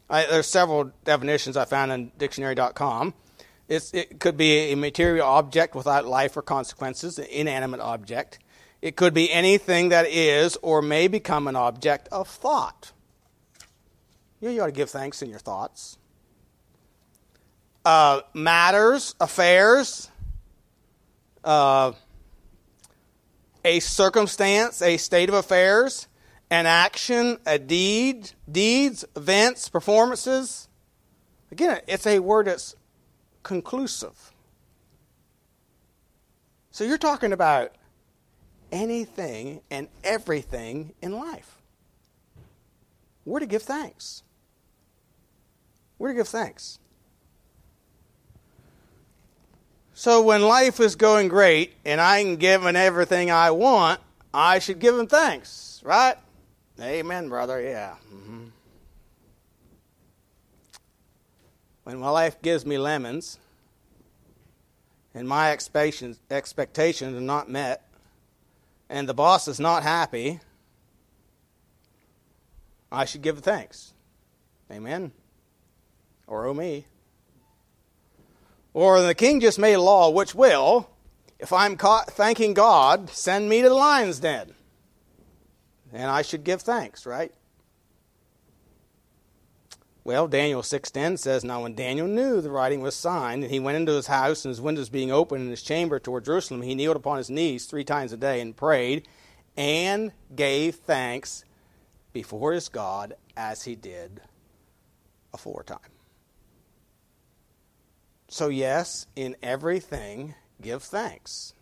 I, 0.09 0.25
there's 0.25 0.47
several 0.47 0.91
definitions 1.03 1.57
I 1.57 1.65
found 1.65 1.91
in 1.91 2.11
dictionary.com. 2.17 3.13
It's, 3.67 3.93
it 3.93 4.21
could 4.21 4.37
be 4.37 4.71
a 4.71 4.75
material 4.75 5.27
object 5.27 5.75
without 5.75 6.05
life 6.05 6.37
or 6.37 6.41
consequences, 6.41 7.19
an 7.19 7.25
inanimate 7.25 7.81
object. 7.81 8.39
It 8.81 8.95
could 8.95 9.13
be 9.13 9.31
anything 9.31 9.89
that 9.89 10.07
is 10.07 10.57
or 10.61 10.81
may 10.81 11.07
become 11.07 11.47
an 11.47 11.55
object 11.55 12.07
of 12.11 12.27
thought. 12.27 12.91
You, 14.39 14.61
ought 14.61 14.67
to 14.67 14.71
give 14.71 14.89
thanks 14.89 15.21
in 15.21 15.29
your 15.29 15.39
thoughts. 15.39 15.97
Uh, 17.83 18.21
matters, 18.33 19.15
affairs, 19.19 20.11
uh, 21.43 21.93
a 23.65 23.79
circumstance, 23.79 24.81
a 24.81 24.97
state 24.97 25.29
of 25.29 25.35
affairs, 25.35 26.07
an 26.51 26.65
action, 26.65 27.37
a 27.45 27.57
deed, 27.57 28.31
deeds, 28.49 29.03
events, 29.15 29.69
performances. 29.69 30.67
Again, 31.51 31.81
it's 31.87 32.05
a 32.05 32.19
word 32.19 32.47
that's 32.47 32.75
conclusive. 33.41 34.33
So 36.71 36.83
you're 36.83 36.97
talking 36.97 37.33
about 37.33 37.76
anything 38.71 39.61
and 39.69 39.87
everything 40.03 40.93
in 41.01 41.13
life. 41.13 41.55
We're 43.25 43.39
to 43.39 43.45
give 43.45 43.63
thanks. 43.63 44.23
We're 45.99 46.09
to 46.09 46.15
give 46.15 46.27
thanks. 46.27 46.79
So 49.93 50.21
when 50.21 50.43
life 50.43 50.79
is 50.79 50.95
going 50.95 51.27
great 51.27 51.73
and 51.83 51.99
I 51.99 52.21
can 52.21 52.35
give 52.35 52.65
everything 52.65 53.31
I 53.31 53.51
want, 53.51 53.99
I 54.33 54.59
should 54.59 54.79
give 54.79 54.97
him 54.97 55.07
thanks, 55.07 55.81
right? 55.83 56.15
Amen, 56.79 57.29
brother. 57.29 57.59
Yeah. 57.61 57.95
Mm-hmm. 58.13 58.47
when 61.87 61.99
my 61.99 62.09
life 62.09 62.41
gives 62.41 62.65
me 62.65 62.77
lemons 62.77 63.39
and 65.13 65.25
my 65.25 65.53
expectations, 65.53 66.19
expectations 66.29 67.15
are 67.15 67.21
not 67.21 67.49
met 67.49 67.81
and 68.89 69.07
the 69.07 69.13
boss 69.13 69.47
is 69.47 69.59
not 69.59 69.83
happy, 69.83 70.39
I 72.91 73.05
should 73.05 73.21
give 73.21 73.39
thanks. 73.39 73.93
Amen. 74.71 75.11
Or 76.25 76.45
oh 76.45 76.53
me. 76.53 76.85
Or 78.73 79.01
the 79.01 79.15
king 79.15 79.39
just 79.39 79.59
made 79.59 79.73
a 79.73 79.81
law 79.81 80.09
which 80.09 80.35
will, 80.35 80.89
if 81.39 81.51
I'm 81.51 81.77
caught 81.77 82.11
thanking 82.11 82.53
God, 82.53 83.09
send 83.09 83.49
me 83.49 83.61
to 83.61 83.69
the 83.69 83.75
lion's 83.75 84.19
den. 84.19 84.53
And 85.91 86.11
I 86.11 86.21
should 86.21 86.43
give 86.43 86.61
thanks, 86.61 87.05
right? 87.05 87.33
Well, 90.07 90.29
Daniel 90.29 90.63
6:10 90.63 91.17
says, 91.17 91.43
"Now 91.43 91.63
when 91.63 91.75
Daniel 91.75 92.07
knew 92.07 92.39
the 92.39 92.49
writing 92.49 92.79
was 92.79 92.95
signed, 92.95 93.43
and 93.43 93.51
he 93.51 93.59
went 93.59 93.75
into 93.75 93.91
his 93.91 94.07
house, 94.07 94.45
and 94.45 94.49
his 94.49 94.61
windows 94.61 94.87
being 94.87 95.11
open 95.11 95.41
in 95.41 95.49
his 95.49 95.61
chamber 95.61 95.99
toward 95.99 96.23
Jerusalem, 96.23 96.61
he 96.61 96.75
kneeled 96.75 96.95
upon 96.95 97.17
his 97.17 97.29
knees 97.29 97.65
three 97.65 97.83
times 97.83 98.13
a 98.13 98.17
day 98.17 98.39
and 98.39 98.55
prayed, 98.55 99.05
and 99.57 100.13
gave 100.33 100.75
thanks 100.75 101.43
before 102.13 102.53
his 102.53 102.69
God 102.69 103.17
as 103.35 103.63
he 103.63 103.75
did 103.75 104.21
aforetime." 105.33 105.91
So 108.29 108.47
yes, 108.47 109.07
in 109.17 109.35
everything 109.43 110.35
give 110.61 110.83
thanks. 110.83 111.53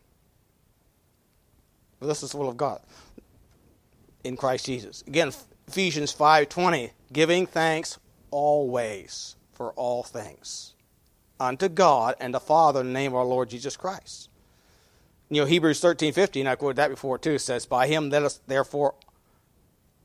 This 1.99 2.21
is 2.21 2.29
the 2.29 2.37
will 2.37 2.49
of 2.49 2.57
God 2.57 2.83
in 4.23 4.37
Christ 4.37 4.67
Jesus. 4.67 5.03
Again, 5.07 5.33
Ephesians 5.67 6.11
5:20, 6.11 6.91
giving 7.11 7.47
thanks 7.47 7.97
always 8.35 9.37
for 9.53 9.71
all 9.75 10.03
things 10.03 10.73
unto 11.39 11.69
God 11.69 12.15
and 12.19 12.33
the 12.33 12.39
Father 12.41 12.81
in 12.81 12.87
the 12.87 12.91
name 12.91 13.13
of 13.13 13.15
our 13.15 13.23
Lord 13.23 13.49
Jesus 13.49 13.77
Christ. 13.77 14.27
You 15.29 15.39
know, 15.41 15.47
Hebrews 15.47 15.79
13:50, 15.79 16.41
and 16.41 16.49
I 16.49 16.57
quoted 16.57 16.75
that 16.75 16.89
before 16.89 17.17
too, 17.17 17.39
says, 17.39 17.65
"By 17.65 17.87
him 17.87 18.09
let 18.09 18.23
us 18.23 18.41
therefore 18.45 18.95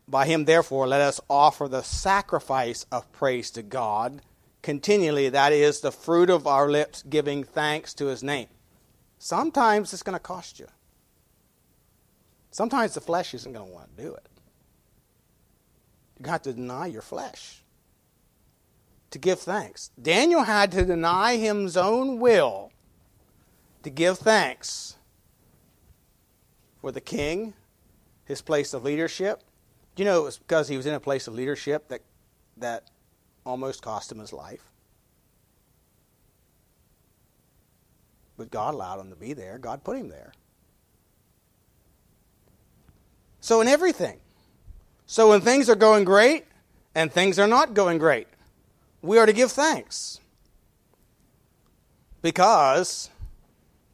by 0.06 0.26
him 0.26 0.44
therefore 0.44 0.86
let 0.86 1.00
us 1.00 1.20
offer 1.28 1.66
the 1.66 1.82
sacrifice 1.82 2.86
of 2.92 3.10
praise 3.10 3.50
to 3.50 3.62
God 3.62 4.22
continually, 4.62 5.28
that 5.28 5.52
is 5.52 5.80
the 5.80 5.90
fruit 5.90 6.30
of 6.30 6.46
our 6.46 6.70
lips 6.70 7.02
giving 7.02 7.42
thanks 7.42 7.92
to 7.94 8.06
his 8.06 8.22
name." 8.22 8.48
Sometimes 9.18 9.92
it's 9.92 10.04
going 10.04 10.14
to 10.14 10.20
cost 10.20 10.60
you. 10.60 10.68
Sometimes 12.52 12.94
the 12.94 13.00
flesh 13.00 13.34
isn't 13.34 13.52
going 13.52 13.66
to 13.66 13.74
want 13.74 13.96
to 13.96 14.02
do 14.02 14.14
it. 14.14 14.28
You 16.16 16.24
got 16.24 16.44
to 16.44 16.52
deny 16.52 16.86
your 16.86 17.02
flesh 17.02 17.64
to 19.10 19.18
give 19.18 19.40
thanks. 19.40 19.90
Daniel 20.00 20.44
had 20.44 20.72
to 20.72 20.84
deny 20.84 21.36
his 21.36 21.76
own 21.76 22.18
will 22.18 22.72
to 23.82 23.90
give 23.90 24.18
thanks 24.18 24.96
for 26.80 26.92
the 26.92 27.00
king, 27.00 27.54
his 28.24 28.40
place 28.40 28.72
of 28.72 28.84
leadership. 28.84 29.42
You 29.96 30.04
know 30.06 30.20
it 30.20 30.24
was 30.24 30.38
because 30.38 30.68
he 30.68 30.78
was 30.78 30.86
in 30.86 30.94
a 30.94 31.00
place 31.00 31.26
of 31.26 31.34
leadership 31.34 31.88
that 31.88 32.00
that 32.56 32.84
almost 33.44 33.82
cost 33.82 34.10
him 34.10 34.18
his 34.18 34.32
life? 34.32 34.64
But 38.38 38.50
God 38.50 38.72
allowed 38.72 39.00
him 39.00 39.10
to 39.10 39.16
be 39.16 39.34
there. 39.34 39.58
God 39.58 39.84
put 39.84 39.98
him 39.98 40.08
there. 40.08 40.32
So 43.40 43.60
in 43.60 43.68
everything. 43.68 44.20
So 45.04 45.28
when 45.28 45.42
things 45.42 45.68
are 45.68 45.74
going 45.74 46.04
great 46.04 46.46
and 46.94 47.12
things 47.12 47.38
are 47.38 47.46
not 47.46 47.74
going 47.74 47.98
great, 47.98 48.28
we 49.02 49.18
are 49.18 49.26
to 49.26 49.32
give 49.32 49.52
thanks. 49.52 50.20
Because, 52.22 53.10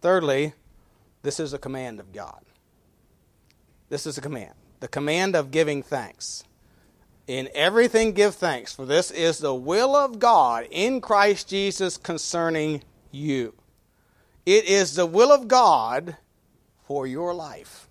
thirdly, 0.00 0.54
this 1.22 1.38
is 1.38 1.52
a 1.52 1.58
command 1.58 2.00
of 2.00 2.12
God. 2.12 2.40
This 3.88 4.06
is 4.06 4.18
a 4.18 4.20
command. 4.20 4.54
The 4.80 4.88
command 4.88 5.36
of 5.36 5.50
giving 5.50 5.82
thanks. 5.82 6.44
In 7.26 7.48
everything 7.54 8.12
give 8.12 8.34
thanks, 8.34 8.72
for 8.72 8.84
this 8.84 9.10
is 9.10 9.38
the 9.38 9.54
will 9.54 9.96
of 9.96 10.18
God 10.18 10.66
in 10.70 11.00
Christ 11.00 11.48
Jesus 11.48 11.96
concerning 11.96 12.82
you. 13.10 13.54
It 14.44 14.64
is 14.66 14.94
the 14.94 15.06
will 15.06 15.32
of 15.32 15.48
God 15.48 16.16
for 16.84 17.06
your 17.06 17.34
life 17.34 17.88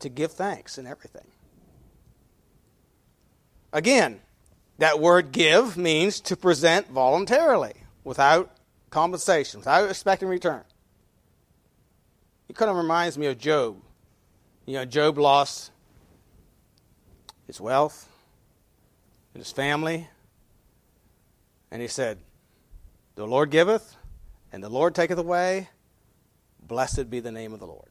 to 0.00 0.08
give 0.08 0.32
thanks 0.32 0.76
in 0.76 0.86
everything. 0.86 1.26
Again, 3.72 4.20
that 4.78 5.00
word 5.00 5.32
give 5.32 5.76
means 5.76 6.20
to 6.20 6.36
present 6.36 6.88
voluntarily, 6.88 7.74
without 8.04 8.50
compensation, 8.90 9.60
without 9.60 9.88
expecting 9.90 10.28
return. 10.28 10.62
It 12.48 12.56
kind 12.56 12.70
of 12.70 12.76
reminds 12.76 13.18
me 13.18 13.26
of 13.26 13.38
Job. 13.38 13.76
You 14.64 14.74
know, 14.74 14.84
Job 14.84 15.18
lost 15.18 15.70
his 17.46 17.60
wealth 17.60 18.08
and 19.34 19.42
his 19.42 19.52
family. 19.52 20.08
And 21.70 21.82
he 21.82 21.88
said, 21.88 22.18
The 23.16 23.26
Lord 23.26 23.50
giveth, 23.50 23.96
and 24.52 24.62
the 24.62 24.68
Lord 24.68 24.94
taketh 24.94 25.18
away. 25.18 25.68
Blessed 26.66 27.10
be 27.10 27.20
the 27.20 27.32
name 27.32 27.52
of 27.52 27.60
the 27.60 27.66
Lord. 27.66 27.88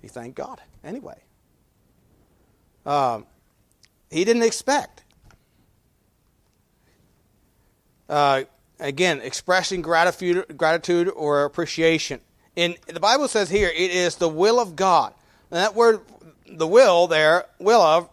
He 0.00 0.08
thanked 0.08 0.36
God 0.36 0.60
anyway. 0.84 1.25
Um, 2.86 3.26
he 4.10 4.24
didn't 4.24 4.44
expect. 4.44 5.02
Uh, 8.08 8.44
again, 8.78 9.20
expressing 9.20 9.82
gratitude, 9.82 10.56
gratitude 10.56 11.08
or 11.08 11.44
appreciation. 11.44 12.20
In 12.54 12.76
the 12.86 13.00
Bible 13.00 13.28
says 13.28 13.50
here, 13.50 13.68
it 13.68 13.90
is 13.90 14.16
the 14.16 14.28
will 14.28 14.60
of 14.60 14.76
God. 14.76 15.12
And 15.50 15.58
that 15.58 15.74
word, 15.74 16.00
the 16.46 16.66
will 16.66 17.06
there, 17.06 17.46
will 17.58 17.82
of, 17.82 18.08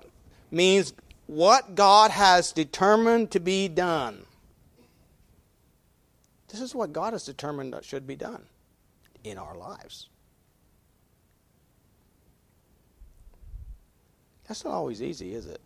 means 0.52 0.94
what 1.28 1.76
God 1.76 2.12
has 2.12 2.52
determined 2.52 3.32
to 3.32 3.40
be 3.40 3.68
done. 3.68 4.26
This 6.50 6.62
is 6.62 6.76
what 6.76 6.94
God 6.94 7.14
has 7.14 7.26
determined 7.26 7.74
that 7.74 7.86
should 7.86 8.06
be 8.06 8.16
done 8.16 8.44
in 9.24 9.38
our 9.38 9.56
lives. 9.56 10.10
That's 14.54 14.66
not 14.66 14.74
always 14.76 15.02
easy, 15.02 15.34
is 15.34 15.48
it? 15.48 15.60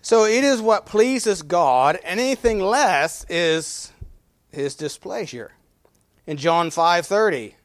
So 0.00 0.24
it 0.24 0.42
is 0.42 0.62
what 0.62 0.86
pleases 0.86 1.42
God, 1.42 1.96
and 2.02 2.18
anything 2.18 2.60
less 2.60 3.26
is 3.28 3.92
his 4.50 4.74
displeasure. 4.74 5.52
In 6.26 6.38
John 6.38 6.70
5:30, 6.70 7.56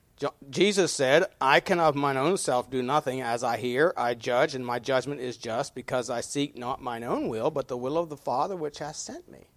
Jesus 0.50 0.92
said, 0.92 1.24
"I 1.40 1.62
can 1.62 1.80
of 1.80 1.96
mine 1.96 2.18
own 2.18 2.36
self 2.36 2.70
do 2.70 2.84
nothing 2.84 3.22
as 3.22 3.46
I 3.46 3.56
hear, 3.56 3.94
I 3.96 4.14
judge, 4.14 4.56
and 4.56 4.66
my 4.66 4.78
judgment 4.78 5.22
is 5.22 5.38
just, 5.38 5.74
because 5.74 6.10
I 6.10 6.20
seek 6.20 6.58
not 6.58 6.82
mine 6.82 7.06
own 7.06 7.30
will, 7.30 7.50
but 7.50 7.70
the 7.70 7.78
will 7.78 7.98
of 7.98 8.10
the 8.10 8.18
Father 8.18 8.58
which 8.58 8.80
hath 8.80 8.98
sent 8.98 9.32
me." 9.32 9.48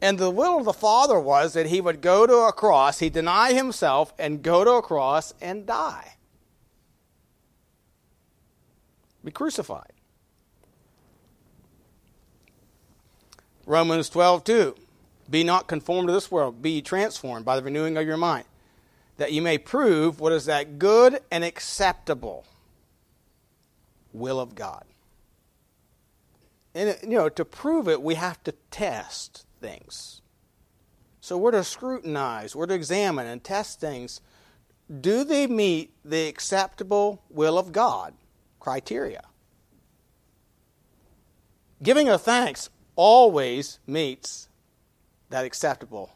And 0.00 0.18
the 0.18 0.32
will 0.32 0.58
of 0.58 0.64
the 0.64 0.72
Father 0.72 1.20
was 1.20 1.52
that 1.52 1.66
he 1.66 1.80
would 1.80 2.00
go 2.00 2.26
to 2.26 2.38
a 2.38 2.52
cross, 2.52 2.98
he 2.98 3.08
deny 3.08 3.52
himself 3.52 4.12
and 4.18 4.42
go 4.42 4.64
to 4.64 4.72
a 4.72 4.82
cross 4.82 5.32
and 5.40 5.64
die. 5.64 6.14
Be 9.26 9.32
crucified. 9.32 9.92
Romans 13.66 14.08
12, 14.08 14.44
2. 14.44 14.76
Be 15.28 15.42
not 15.42 15.66
conformed 15.66 16.06
to 16.06 16.14
this 16.14 16.30
world, 16.30 16.62
be 16.62 16.80
transformed 16.80 17.44
by 17.44 17.56
the 17.56 17.62
renewing 17.62 17.96
of 17.96 18.06
your 18.06 18.16
mind, 18.16 18.44
that 19.16 19.32
you 19.32 19.42
may 19.42 19.58
prove 19.58 20.20
what 20.20 20.32
is 20.32 20.44
that 20.44 20.78
good 20.78 21.18
and 21.32 21.42
acceptable 21.42 22.46
will 24.12 24.38
of 24.38 24.54
God. 24.54 24.84
And, 26.72 26.96
you 27.02 27.18
know, 27.18 27.28
to 27.28 27.44
prove 27.44 27.88
it, 27.88 28.00
we 28.00 28.14
have 28.14 28.40
to 28.44 28.52
test 28.70 29.44
things. 29.60 30.22
So 31.20 31.36
we're 31.36 31.50
to 31.50 31.64
scrutinize, 31.64 32.54
we're 32.54 32.66
to 32.66 32.74
examine 32.74 33.26
and 33.26 33.42
test 33.42 33.80
things. 33.80 34.20
Do 35.00 35.24
they 35.24 35.48
meet 35.48 35.92
the 36.04 36.28
acceptable 36.28 37.24
will 37.28 37.58
of 37.58 37.72
God? 37.72 38.14
Criteria. 38.66 39.22
Giving 41.80 42.08
of 42.08 42.20
thanks 42.20 42.68
always 42.96 43.78
meets 43.86 44.48
that 45.30 45.44
acceptable 45.44 46.10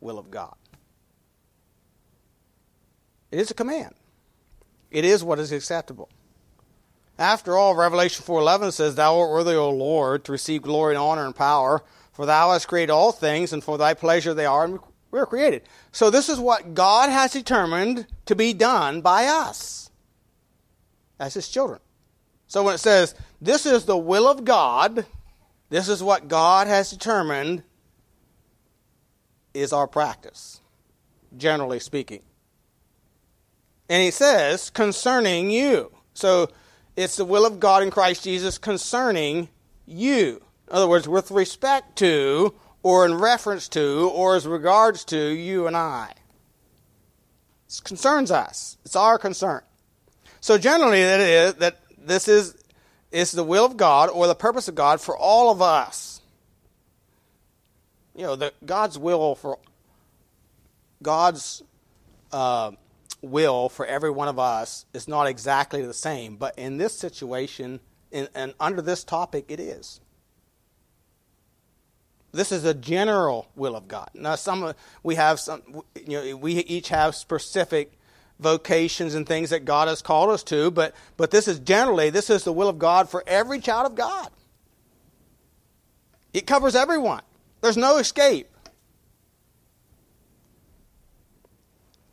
will 0.00 0.16
of 0.16 0.30
God. 0.30 0.54
It 3.32 3.40
is 3.40 3.50
a 3.50 3.54
command. 3.54 3.96
It 4.92 5.04
is 5.04 5.24
what 5.24 5.40
is 5.40 5.50
acceptable. 5.50 6.08
After 7.18 7.58
all, 7.58 7.74
Revelation 7.74 8.24
4:11 8.24 8.70
says, 8.70 8.94
"Thou 8.94 9.18
art 9.18 9.30
worthy, 9.30 9.56
O 9.56 9.68
Lord, 9.68 10.24
to 10.26 10.30
receive 10.30 10.62
glory 10.62 10.94
and 10.94 11.02
honor 11.02 11.26
and 11.26 11.34
power, 11.34 11.82
for 12.12 12.26
thou 12.26 12.52
hast 12.52 12.68
created 12.68 12.92
all 12.92 13.10
things, 13.10 13.52
and 13.52 13.64
for 13.64 13.76
thy 13.76 13.92
pleasure 13.92 14.32
they 14.32 14.46
are 14.46 14.62
and 14.62 14.78
we 15.10 15.18
are 15.18 15.26
created." 15.26 15.62
So 15.90 16.10
this 16.10 16.28
is 16.28 16.38
what 16.38 16.74
God 16.74 17.10
has 17.10 17.32
determined 17.32 18.06
to 18.26 18.36
be 18.36 18.52
done 18.52 19.00
by 19.00 19.26
us 19.26 19.81
as 21.22 21.34
his 21.34 21.48
children. 21.48 21.78
So 22.48 22.64
when 22.64 22.74
it 22.74 22.78
says, 22.78 23.14
this 23.40 23.64
is 23.64 23.84
the 23.84 23.96
will 23.96 24.28
of 24.28 24.44
God, 24.44 25.06
this 25.70 25.88
is 25.88 26.02
what 26.02 26.26
God 26.26 26.66
has 26.66 26.90
determined 26.90 27.62
is 29.54 29.72
our 29.72 29.86
practice, 29.86 30.60
generally 31.36 31.78
speaking. 31.78 32.22
And 33.88 34.02
he 34.02 34.10
says, 34.10 34.68
concerning 34.68 35.50
you. 35.50 35.92
So 36.12 36.48
it's 36.96 37.16
the 37.16 37.24
will 37.24 37.46
of 37.46 37.60
God 37.60 37.84
in 37.84 37.90
Christ 37.90 38.24
Jesus 38.24 38.58
concerning 38.58 39.48
you. 39.86 40.42
In 40.68 40.74
other 40.74 40.88
words, 40.88 41.08
with 41.08 41.30
respect 41.30 41.96
to, 41.98 42.52
or 42.82 43.06
in 43.06 43.14
reference 43.14 43.68
to, 43.68 44.10
or 44.12 44.34
as 44.34 44.46
regards 44.46 45.04
to 45.04 45.18
you 45.18 45.68
and 45.68 45.76
I. 45.76 46.14
It 47.68 47.80
concerns 47.84 48.32
us. 48.32 48.76
It's 48.84 48.96
our 48.96 49.18
concern. 49.18 49.62
So 50.42 50.58
generally, 50.58 51.02
that 51.04 51.20
is 51.20 51.54
that 51.54 51.78
this 51.96 52.26
is 52.26 52.56
is 53.12 53.30
the 53.30 53.44
will 53.44 53.64
of 53.64 53.76
God 53.76 54.10
or 54.10 54.26
the 54.26 54.34
purpose 54.34 54.66
of 54.66 54.74
God 54.74 55.00
for 55.00 55.16
all 55.16 55.50
of 55.50 55.62
us. 55.62 56.20
You 58.16 58.22
know, 58.22 58.36
the, 58.36 58.52
God's 58.64 58.98
will 58.98 59.36
for 59.36 59.60
God's 61.00 61.62
uh, 62.32 62.72
will 63.22 63.68
for 63.68 63.86
every 63.86 64.10
one 64.10 64.26
of 64.26 64.40
us 64.40 64.84
is 64.92 65.06
not 65.06 65.28
exactly 65.28 65.82
the 65.82 65.94
same, 65.94 66.34
but 66.34 66.58
in 66.58 66.76
this 66.76 66.98
situation, 66.98 67.78
in, 68.10 68.26
and 68.34 68.52
under 68.58 68.82
this 68.82 69.04
topic, 69.04 69.44
it 69.46 69.60
is. 69.60 70.00
This 72.32 72.50
is 72.50 72.64
a 72.64 72.74
general 72.74 73.48
will 73.54 73.76
of 73.76 73.86
God. 73.86 74.10
Now, 74.12 74.34
some 74.34 74.74
we 75.04 75.14
have 75.14 75.38
some, 75.38 75.62
you 75.94 76.18
know, 76.18 76.36
we 76.36 76.54
each 76.54 76.88
have 76.88 77.14
specific 77.14 77.96
vocations 78.42 79.14
and 79.14 79.26
things 79.26 79.50
that 79.50 79.64
God 79.64 79.88
has 79.88 80.02
called 80.02 80.30
us 80.30 80.42
to, 80.44 80.70
but 80.70 80.94
but 81.16 81.30
this 81.30 81.48
is 81.48 81.58
generally 81.58 82.10
this 82.10 82.30
is 82.30 82.44
the 82.44 82.52
will 82.52 82.68
of 82.68 82.78
God 82.78 83.08
for 83.08 83.22
every 83.26 83.60
child 83.60 83.86
of 83.86 83.94
God. 83.94 84.30
It 86.32 86.46
covers 86.46 86.74
everyone. 86.74 87.22
There's 87.60 87.76
no 87.76 87.98
escape. 87.98 88.48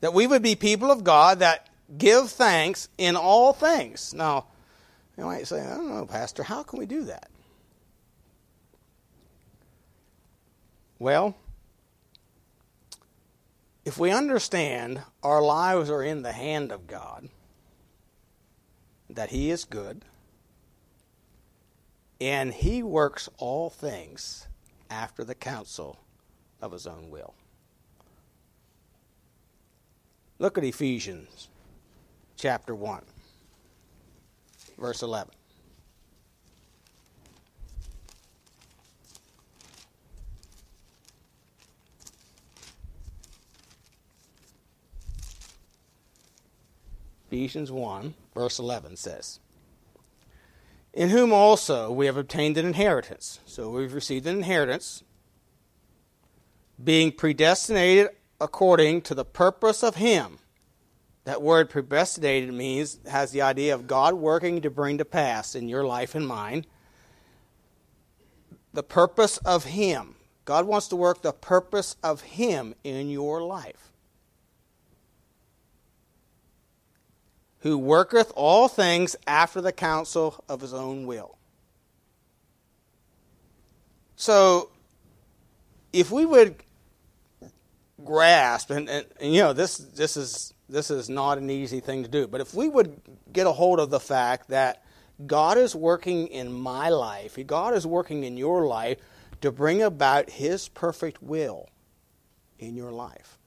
That 0.02 0.14
we 0.14 0.28
would 0.28 0.42
be 0.42 0.56
people 0.56 0.92
of 0.92 1.04
God 1.04 1.40
that 1.40 1.68
give 1.98 2.30
thanks 2.30 2.88
in 2.98 3.16
all 3.16 3.54
things. 3.54 4.14
Now, 4.14 4.46
you 5.18 5.26
might 5.26 5.48
say, 5.48 5.62
I 5.62 5.76
don't 5.76 5.90
know, 5.90 6.06
Pastor, 6.06 6.44
how 6.44 6.64
can 6.64 6.80
we 6.80 6.86
do 6.86 7.06
that? 7.06 7.30
Well, 11.00 11.36
if 13.90 13.98
we 13.98 14.12
understand 14.12 15.02
our 15.24 15.42
lives 15.42 15.90
are 15.90 16.04
in 16.04 16.22
the 16.22 16.32
hand 16.32 16.72
of 16.72 16.86
God, 16.86 17.28
that 19.10 19.32
He 19.32 19.50
is 19.50 19.66
good, 19.66 20.06
and 22.22 22.54
He 22.54 22.84
works 22.84 23.30
all 23.40 23.72
things 23.72 24.46
after 24.92 25.24
the 25.24 25.34
counsel 25.34 25.98
of 26.62 26.72
His 26.72 26.86
own 26.86 27.10
will. 27.10 27.34
Look 30.38 30.60
at 30.60 30.64
Ephesians 30.64 31.48
chapter 32.38 32.76
1, 32.76 33.02
verse 34.78 35.02
11. 35.02 35.34
Ephesians 47.30 47.72
1, 47.72 48.16
verse 48.34 48.58
11 48.58 48.96
says, 48.96 49.40
In 50.96 51.10
whom 51.10 51.32
also 51.32 51.92
we 51.92 52.08
have 52.08 52.18
obtained 52.18 52.58
an 52.58 52.66
inheritance. 52.66 53.40
So 53.46 53.70
we've 53.70 53.94
received 53.94 54.26
an 54.26 54.38
inheritance, 54.38 55.04
being 56.84 57.12
predestinated 57.12 58.10
according 58.42 59.04
to 59.04 59.14
the 59.14 59.26
purpose 59.26 59.84
of 59.84 59.98
Him. 59.98 60.40
That 61.26 61.44
word 61.44 61.70
predestinated 61.70 62.52
means, 62.52 62.98
has 63.08 63.30
the 63.30 63.44
idea 63.44 63.76
of 63.76 63.86
God 63.86 64.16
working 64.16 64.62
to 64.62 64.72
bring 64.72 64.98
to 64.98 65.06
pass 65.06 65.54
in 65.54 65.70
your 65.70 65.84
life 65.84 66.16
and 66.16 66.28
mine 66.28 66.66
the 68.74 68.82
purpose 68.82 69.38
of 69.40 69.66
Him. 69.66 70.16
God 70.46 70.66
wants 70.66 70.88
to 70.88 70.96
work 70.96 71.22
the 71.22 71.32
purpose 71.32 71.96
of 72.02 72.22
Him 72.22 72.74
in 72.84 73.12
your 73.12 73.44
life. 73.44 73.94
Who 77.62 77.78
worketh 77.78 78.32
all 78.36 78.68
things 78.68 79.16
after 79.28 79.62
the 79.62 79.72
counsel 79.72 80.44
of 80.48 80.62
his 80.62 80.74
own 80.74 81.06
will. 81.06 81.38
So, 84.16 84.70
if 85.94 86.12
we 86.12 86.26
would 86.26 86.56
grasp, 88.04 88.70
and, 88.70 88.90
and, 88.90 89.06
and, 89.20 89.34
you 89.34 89.42
know, 89.42 89.54
this, 89.54 89.78
this, 89.78 90.18
is, 90.18 90.54
this 90.68 90.92
is 90.92 91.10
not 91.10 91.38
an 91.38 91.50
easy 91.50 91.80
thing 91.80 92.04
to 92.04 92.10
do, 92.10 92.28
but 92.28 92.42
if 92.42 92.54
we 92.54 92.70
would 92.70 93.02
get 93.32 93.48
a 93.48 93.52
hold 93.52 93.80
of 93.80 93.90
the 93.90 94.00
fact 94.00 94.50
that 94.50 94.84
God 95.26 95.58
is 95.58 95.76
working 95.76 96.28
in 96.28 96.52
my 96.52 96.90
life, 96.90 97.38
God 97.46 97.74
is 97.74 97.86
working 97.86 98.24
in 98.24 98.38
your 98.38 98.68
life 98.68 98.98
to 99.42 99.52
bring 99.52 99.82
about 99.82 100.30
His 100.30 100.70
perfect 100.70 101.22
will 101.22 101.70
in 102.58 102.76
your 102.76 102.92
life. 102.92 103.38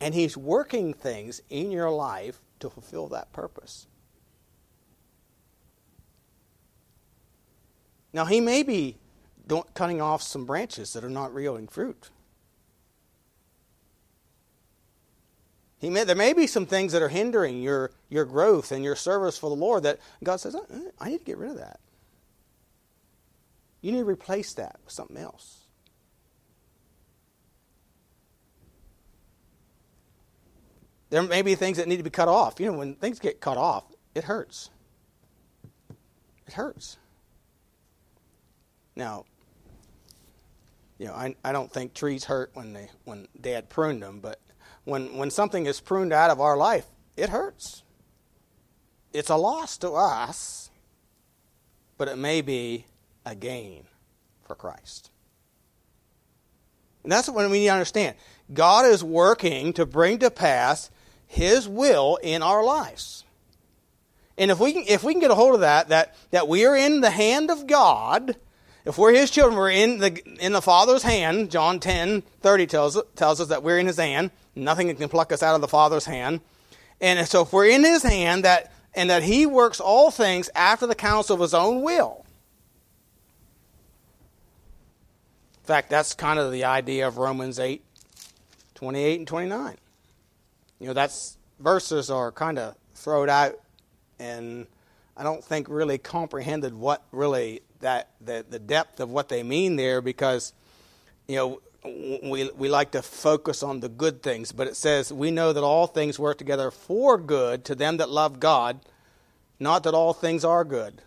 And 0.00 0.14
He's 0.14 0.36
working 0.36 0.94
things 0.94 1.40
in 1.48 1.70
your 1.70 1.90
life 1.90 2.40
to 2.60 2.70
fulfill 2.70 3.08
that 3.08 3.32
purpose. 3.32 3.86
Now, 8.12 8.24
he 8.24 8.40
may 8.40 8.62
be 8.62 8.96
cutting 9.74 10.00
off 10.00 10.22
some 10.22 10.44
branches 10.44 10.92
that 10.92 11.04
are 11.04 11.10
not 11.10 11.32
yielding 11.34 11.68
fruit. 11.68 12.10
He 15.78 15.88
may, 15.88 16.04
there 16.04 16.14
may 16.14 16.34
be 16.34 16.46
some 16.46 16.66
things 16.66 16.92
that 16.92 17.02
are 17.02 17.08
hindering 17.08 17.62
your, 17.62 17.90
your 18.10 18.26
growth 18.26 18.70
and 18.70 18.84
your 18.84 18.96
service 18.96 19.38
for 19.38 19.48
the 19.48 19.56
Lord 19.56 19.84
that 19.84 19.98
God 20.22 20.36
says, 20.36 20.54
uh, 20.54 20.58
uh, 20.58 20.78
I 21.00 21.08
need 21.08 21.18
to 21.18 21.24
get 21.24 21.38
rid 21.38 21.52
of 21.52 21.58
that. 21.58 21.80
You 23.80 23.92
need 23.92 24.00
to 24.00 24.04
replace 24.04 24.52
that 24.54 24.78
with 24.84 24.92
something 24.92 25.16
else. 25.16 25.59
There 31.10 31.22
may 31.22 31.42
be 31.42 31.56
things 31.56 31.76
that 31.76 31.88
need 31.88 31.98
to 31.98 32.02
be 32.02 32.10
cut 32.10 32.28
off. 32.28 32.60
You 32.60 32.66
know, 32.66 32.78
when 32.78 32.94
things 32.94 33.18
get 33.18 33.40
cut 33.40 33.58
off, 33.58 33.84
it 34.14 34.24
hurts. 34.24 34.70
It 36.46 36.54
hurts. 36.54 36.98
Now, 38.96 39.24
you 40.98 41.06
know, 41.06 41.14
I, 41.14 41.34
I 41.44 41.52
don't 41.52 41.72
think 41.72 41.94
trees 41.94 42.24
hurt 42.24 42.50
when 42.54 42.72
they 42.72 42.88
when 43.04 43.26
Dad 43.40 43.68
pruned 43.68 44.02
them, 44.02 44.20
but 44.20 44.40
when 44.84 45.16
when 45.16 45.30
something 45.30 45.66
is 45.66 45.80
pruned 45.80 46.12
out 46.12 46.30
of 46.30 46.40
our 46.40 46.56
life, 46.56 46.86
it 47.16 47.30
hurts. 47.30 47.82
It's 49.12 49.30
a 49.30 49.36
loss 49.36 49.78
to 49.78 49.92
us, 49.92 50.70
but 51.98 52.08
it 52.08 52.16
may 52.16 52.40
be 52.40 52.86
a 53.26 53.34
gain 53.34 53.84
for 54.44 54.54
Christ. 54.54 55.10
And 57.02 57.10
that's 57.10 57.28
what 57.28 57.50
we 57.50 57.60
need 57.60 57.66
to 57.66 57.72
understand. 57.72 58.16
God 58.52 58.86
is 58.86 59.02
working 59.02 59.72
to 59.72 59.86
bring 59.86 60.18
to 60.18 60.30
pass 60.30 60.90
his 61.30 61.68
will 61.68 62.18
in 62.24 62.42
our 62.42 62.64
lives. 62.64 63.22
And 64.36 64.50
if 64.50 64.58
we 64.58 64.72
can, 64.72 64.82
if 64.88 65.04
we 65.04 65.12
can 65.12 65.20
get 65.20 65.30
a 65.30 65.36
hold 65.36 65.54
of 65.54 65.60
that, 65.60 65.90
that, 65.90 66.16
that 66.32 66.48
we 66.48 66.66
are 66.66 66.74
in 66.74 67.02
the 67.02 67.10
hand 67.10 67.52
of 67.52 67.68
God, 67.68 68.34
if 68.84 68.98
we're 68.98 69.14
His 69.14 69.30
children, 69.30 69.56
we're 69.56 69.70
in 69.70 69.98
the, 69.98 70.20
in 70.40 70.52
the 70.52 70.60
Father's 70.60 71.04
hand. 71.04 71.52
John 71.52 71.78
10, 71.78 72.22
30 72.40 72.66
tells, 72.66 73.00
tells 73.14 73.40
us 73.40 73.46
that 73.46 73.62
we're 73.62 73.78
in 73.78 73.86
His 73.86 73.98
hand. 73.98 74.32
Nothing 74.56 74.92
can 74.96 75.08
pluck 75.08 75.30
us 75.30 75.40
out 75.40 75.54
of 75.54 75.60
the 75.60 75.68
Father's 75.68 76.04
hand. 76.04 76.40
And 77.00 77.28
so 77.28 77.42
if 77.42 77.52
we're 77.52 77.68
in 77.68 77.84
His 77.84 78.02
hand, 78.02 78.44
that, 78.44 78.72
and 78.92 79.08
that 79.08 79.22
He 79.22 79.46
works 79.46 79.78
all 79.78 80.10
things 80.10 80.50
after 80.56 80.88
the 80.88 80.96
counsel 80.96 81.34
of 81.34 81.42
His 81.42 81.54
own 81.54 81.82
will. 81.82 82.24
In 85.62 85.66
fact, 85.66 85.90
that's 85.90 86.12
kind 86.12 86.40
of 86.40 86.50
the 86.50 86.64
idea 86.64 87.06
of 87.06 87.18
Romans 87.18 87.60
8, 87.60 87.84
28 88.74 89.18
and 89.20 89.28
29 89.28 89.76
you 90.80 90.86
know, 90.86 90.94
that's 90.94 91.36
verses 91.60 92.10
are 92.10 92.32
kind 92.32 92.58
of 92.58 92.74
thrown 92.94 93.28
out, 93.28 93.60
and 94.18 94.66
I 95.16 95.22
don't 95.22 95.44
think 95.44 95.68
really 95.68 95.98
comprehended 95.98 96.74
what 96.74 97.04
really 97.12 97.60
that 97.80 98.10
the 98.20 98.44
the 98.48 98.58
depth 98.58 98.98
of 98.98 99.10
what 99.10 99.28
they 99.28 99.42
mean 99.42 99.76
there 99.76 100.00
because, 100.00 100.52
you 101.28 101.36
know. 101.36 101.60
We, 101.82 102.50
we 102.50 102.68
like 102.68 102.90
to 102.90 103.00
focus 103.00 103.62
on 103.62 103.80
the 103.80 103.88
good 103.88 104.22
things, 104.22 104.52
but 104.52 104.66
it 104.66 104.76
says, 104.76 105.10
We 105.10 105.30
know 105.30 105.54
that 105.54 105.64
all 105.64 105.86
things 105.86 106.18
work 106.18 106.36
together 106.36 106.70
for 106.70 107.16
good 107.16 107.64
to 107.64 107.74
them 107.74 107.96
that 107.96 108.10
love 108.10 108.38
God, 108.38 108.80
not 109.58 109.84
that 109.84 109.94
all 109.94 110.12
things 110.12 110.44
are 110.44 110.62
good 110.62 111.00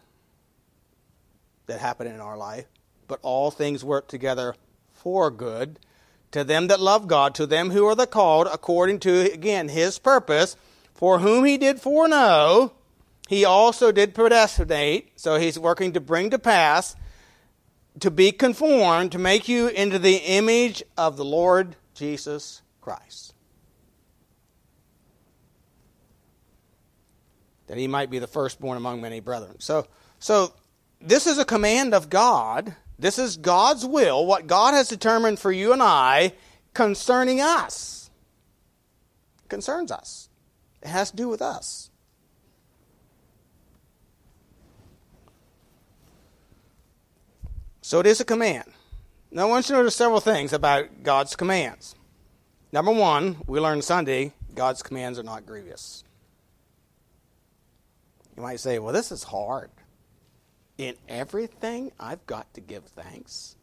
that 1.67 1.79
happen 1.79 2.07
in 2.07 2.19
our 2.19 2.36
life, 2.36 2.65
but 3.07 3.19
all 3.21 3.51
things 3.51 3.83
work 3.83 4.07
together 4.07 4.55
for 4.93 5.29
good 5.29 5.77
to 6.33 6.43
them 6.43 6.67
that 6.67 6.81
love 6.81 7.07
God, 7.07 7.33
to 7.35 7.45
them 7.45 7.69
who 7.71 7.85
are 7.85 7.95
the 7.95 8.07
called, 8.07 8.47
according 8.51 8.99
to, 8.99 9.31
again, 9.31 9.69
his 9.69 9.99
purpose, 9.99 10.57
for 10.93 11.19
whom 11.19 11.45
he 11.45 11.57
did 11.57 11.79
foreknow, 11.79 12.73
he 13.27 13.45
also 13.45 13.91
did 13.91 14.13
predestinate. 14.13 15.11
So 15.15 15.37
he's 15.37 15.57
working 15.57 15.93
to 15.93 16.01
bring 16.01 16.31
to 16.31 16.39
pass, 16.39 16.95
to 17.99 18.11
be 18.11 18.31
conformed, 18.31 19.11
to 19.13 19.19
make 19.19 19.47
you 19.47 19.67
into 19.67 19.99
the 19.99 20.17
image 20.17 20.83
of 20.97 21.17
the 21.17 21.25
Lord 21.25 21.75
Jesus 21.93 22.61
Christ. 22.81 23.33
That 27.67 27.77
he 27.77 27.87
might 27.87 28.09
be 28.09 28.19
the 28.19 28.27
firstborn 28.27 28.77
among 28.77 29.01
many 29.01 29.19
brethren. 29.19 29.59
So, 29.59 29.87
so 30.19 30.53
this 30.99 31.27
is 31.27 31.37
a 31.37 31.45
command 31.45 31.93
of 31.93 32.09
God 32.09 32.75
this 32.99 33.17
is 33.19 33.38
God's 33.38 33.86
will, 33.86 34.25
what 34.25 34.47
God 34.47 34.73
has 34.73 34.88
determined 34.88 35.39
for 35.39 35.51
you 35.51 35.73
and 35.73 35.82
I 35.82 36.34
concerning 36.73 37.41
us. 37.41 38.10
It 39.43 39.49
concerns 39.49 39.91
us. 39.91 40.29
It 40.82 40.88
has 40.88 41.12
to 41.12 41.17
do 41.17 41.27
with 41.27 41.41
us. 41.41 41.89
So 47.82 47.99
it 47.99 48.06
is 48.06 48.21
a 48.21 48.25
command. 48.25 48.71
Now, 49.29 49.43
I 49.43 49.49
want 49.49 49.67
you 49.67 49.75
to 49.75 49.82
notice 49.82 49.95
several 49.95 50.19
things 50.19 50.53
about 50.53 51.03
God's 51.03 51.36
commands. 51.36 51.95
Number 52.71 52.91
one, 52.91 53.38
we 53.47 53.60
learned 53.60 53.84
Sunday 53.84 54.34
God's 54.56 54.84
commands 54.84 55.19
are 55.19 55.23
not 55.23 55.45
grievous. 55.45 56.03
You 58.36 58.43
might 58.43 58.60
say, 58.60 58.79
well, 58.79 58.93
this 58.93 59.12
is 59.12 59.23
hard. 59.23 59.69
In 60.77 60.95
everything, 61.07 61.91
I've 61.99 62.25
got 62.25 62.53
to 62.55 62.62
give 62.62 62.83
thanks. 62.86 63.55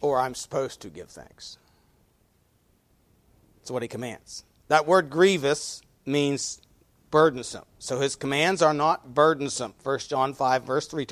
Or 0.00 0.18
I'm 0.18 0.34
supposed 0.34 0.80
to 0.82 0.88
give 0.88 1.10
thanks. 1.10 1.58
That's 3.58 3.70
what 3.70 3.82
he 3.82 3.88
commands. 3.88 4.44
That 4.68 4.86
word 4.86 5.10
grievous 5.10 5.82
means 6.06 6.60
burdensome. 7.10 7.64
So 7.78 8.00
his 8.00 8.16
commands 8.16 8.62
are 8.62 8.72
not 8.72 9.14
burdensome. 9.14 9.74
1 9.82 9.98
John 10.00 10.32
5, 10.32 10.64
verse 10.64 10.86
3 10.86 11.06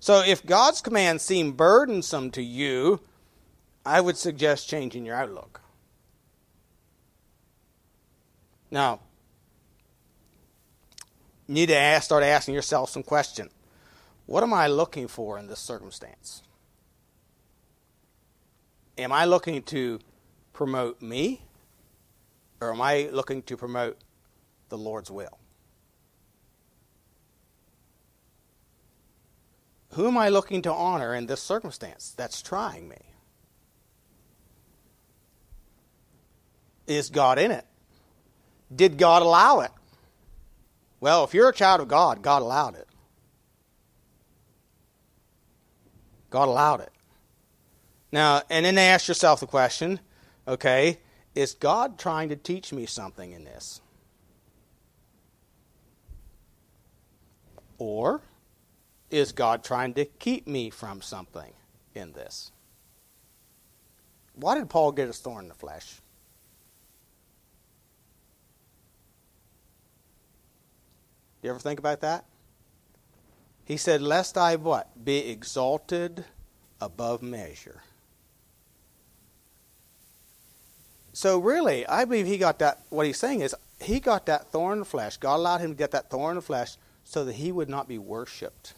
So 0.00 0.22
if 0.26 0.44
God's 0.46 0.80
commands 0.80 1.22
seem 1.22 1.52
burdensome 1.52 2.30
to 2.30 2.42
you, 2.42 3.00
I 3.84 4.00
would 4.00 4.16
suggest 4.16 4.68
changing 4.68 5.04
your 5.04 5.16
outlook. 5.16 5.60
Now, 8.70 9.00
you 11.52 11.60
need 11.60 11.66
to 11.66 11.76
ask, 11.76 12.04
start 12.04 12.24
asking 12.24 12.54
yourself 12.54 12.88
some 12.88 13.02
question. 13.02 13.50
What 14.24 14.42
am 14.42 14.54
I 14.54 14.68
looking 14.68 15.06
for 15.06 15.38
in 15.38 15.48
this 15.48 15.58
circumstance? 15.58 16.42
Am 18.96 19.12
I 19.12 19.26
looking 19.26 19.62
to 19.64 20.00
promote 20.54 21.02
me? 21.02 21.42
Or 22.58 22.72
am 22.72 22.80
I 22.80 23.10
looking 23.12 23.42
to 23.42 23.58
promote 23.58 23.98
the 24.70 24.78
Lord's 24.78 25.10
will? 25.10 25.38
Who 29.90 30.08
am 30.08 30.16
I 30.16 30.30
looking 30.30 30.62
to 30.62 30.72
honor 30.72 31.14
in 31.14 31.26
this 31.26 31.42
circumstance 31.42 32.14
that's 32.16 32.40
trying 32.40 32.88
me? 32.88 32.96
Is 36.86 37.10
God 37.10 37.38
in 37.38 37.50
it? 37.50 37.66
Did 38.74 38.96
God 38.96 39.20
allow 39.20 39.60
it? 39.60 39.70
Well, 41.02 41.24
if 41.24 41.34
you're 41.34 41.48
a 41.48 41.52
child 41.52 41.80
of 41.80 41.88
God, 41.88 42.22
God 42.22 42.42
allowed 42.42 42.76
it. 42.76 42.86
God 46.30 46.46
allowed 46.46 46.80
it. 46.80 46.92
Now, 48.12 48.42
and 48.48 48.64
then 48.64 48.78
ask 48.78 49.08
yourself 49.08 49.40
the 49.40 49.48
question 49.48 49.98
okay, 50.46 51.00
is 51.34 51.54
God 51.54 51.98
trying 51.98 52.28
to 52.28 52.36
teach 52.36 52.72
me 52.72 52.86
something 52.86 53.32
in 53.32 53.42
this? 53.42 53.80
Or 57.78 58.20
is 59.10 59.32
God 59.32 59.64
trying 59.64 59.94
to 59.94 60.04
keep 60.04 60.46
me 60.46 60.70
from 60.70 61.02
something 61.02 61.52
in 61.96 62.12
this? 62.12 62.52
Why 64.34 64.54
did 64.56 64.70
Paul 64.70 64.92
get 64.92 65.08
his 65.08 65.18
thorn 65.18 65.46
in 65.46 65.48
the 65.48 65.54
flesh? 65.56 66.01
You 71.42 71.50
ever 71.50 71.58
think 71.58 71.78
about 71.78 72.00
that? 72.00 72.24
He 73.64 73.76
said, 73.76 74.00
Lest 74.00 74.38
I 74.38 74.56
what? 74.56 75.04
Be 75.04 75.30
exalted 75.30 76.24
above 76.80 77.22
measure. 77.22 77.82
So 81.12 81.38
really, 81.38 81.86
I 81.86 82.04
believe 82.04 82.26
he 82.26 82.38
got 82.38 82.58
that 82.60 82.80
what 82.88 83.06
he's 83.06 83.18
saying 83.18 83.40
is 83.40 83.54
he 83.80 84.00
got 84.00 84.26
that 84.26 84.50
thorn 84.50 84.74
in 84.74 84.78
the 84.80 84.84
flesh. 84.84 85.16
God 85.18 85.36
allowed 85.36 85.60
him 85.60 85.72
to 85.72 85.76
get 85.76 85.90
that 85.90 86.08
thorn 86.08 86.32
in 86.32 86.36
the 86.36 86.42
flesh 86.42 86.76
so 87.04 87.24
that 87.24 87.34
he 87.34 87.52
would 87.52 87.68
not 87.68 87.86
be 87.86 87.98
worshipped. 87.98 88.74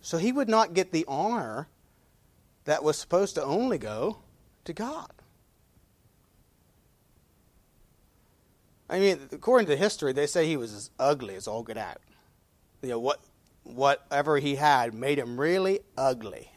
So 0.00 0.18
he 0.18 0.32
would 0.32 0.48
not 0.48 0.74
get 0.74 0.92
the 0.92 1.04
honor 1.08 1.68
that 2.64 2.84
was 2.84 2.98
supposed 2.98 3.34
to 3.34 3.44
only 3.44 3.78
go 3.78 4.18
to 4.64 4.72
God. 4.72 5.10
I 8.90 8.98
mean, 8.98 9.20
according 9.30 9.68
to 9.68 9.76
history, 9.76 10.12
they 10.12 10.26
say 10.26 10.46
he 10.46 10.56
was 10.56 10.74
as 10.74 10.90
ugly 10.98 11.36
as 11.36 11.46
all 11.46 11.62
get 11.62 11.78
out. 11.78 11.98
You 12.82 12.90
know, 12.90 12.98
what, 12.98 13.20
whatever 13.62 14.38
he 14.38 14.56
had 14.56 14.92
made 14.94 15.18
him 15.18 15.40
really 15.40 15.80
ugly. 15.96 16.50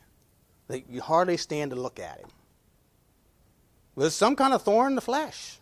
That 0.68 0.90
you 0.90 1.00
hardly 1.02 1.38
stand 1.38 1.72
to 1.72 1.78
look 1.78 2.00
at 2.00 2.20
him. 2.20 2.30
With 3.96 4.14
some 4.14 4.36
kind 4.36 4.52
of 4.52 4.64
thorn 4.64 4.94
in 4.94 4.96
the 4.96 5.02
flesh. 5.02 5.60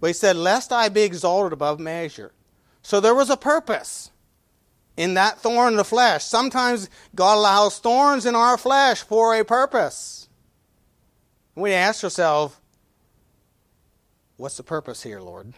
But 0.00 0.06
he 0.08 0.12
said, 0.12 0.36
Lest 0.36 0.72
I 0.72 0.88
be 0.88 1.02
exalted 1.02 1.52
above 1.52 1.80
measure. 1.80 2.30
So 2.82 3.00
there 3.00 3.14
was 3.14 3.28
a 3.28 3.36
purpose 3.36 4.12
in 4.96 5.14
that 5.14 5.40
thorn 5.40 5.72
in 5.72 5.76
the 5.76 5.84
flesh. 5.84 6.22
Sometimes 6.24 6.88
God 7.16 7.36
allows 7.36 7.80
thorns 7.80 8.26
in 8.26 8.36
our 8.36 8.56
flesh 8.56 9.02
for 9.02 9.34
a 9.34 9.44
purpose. 9.44 10.28
We 11.56 11.72
ask 11.72 12.04
ourselves, 12.04 12.56
What's 14.36 14.56
the 14.56 14.62
purpose 14.62 15.02
here, 15.02 15.20
Lord? 15.20 15.52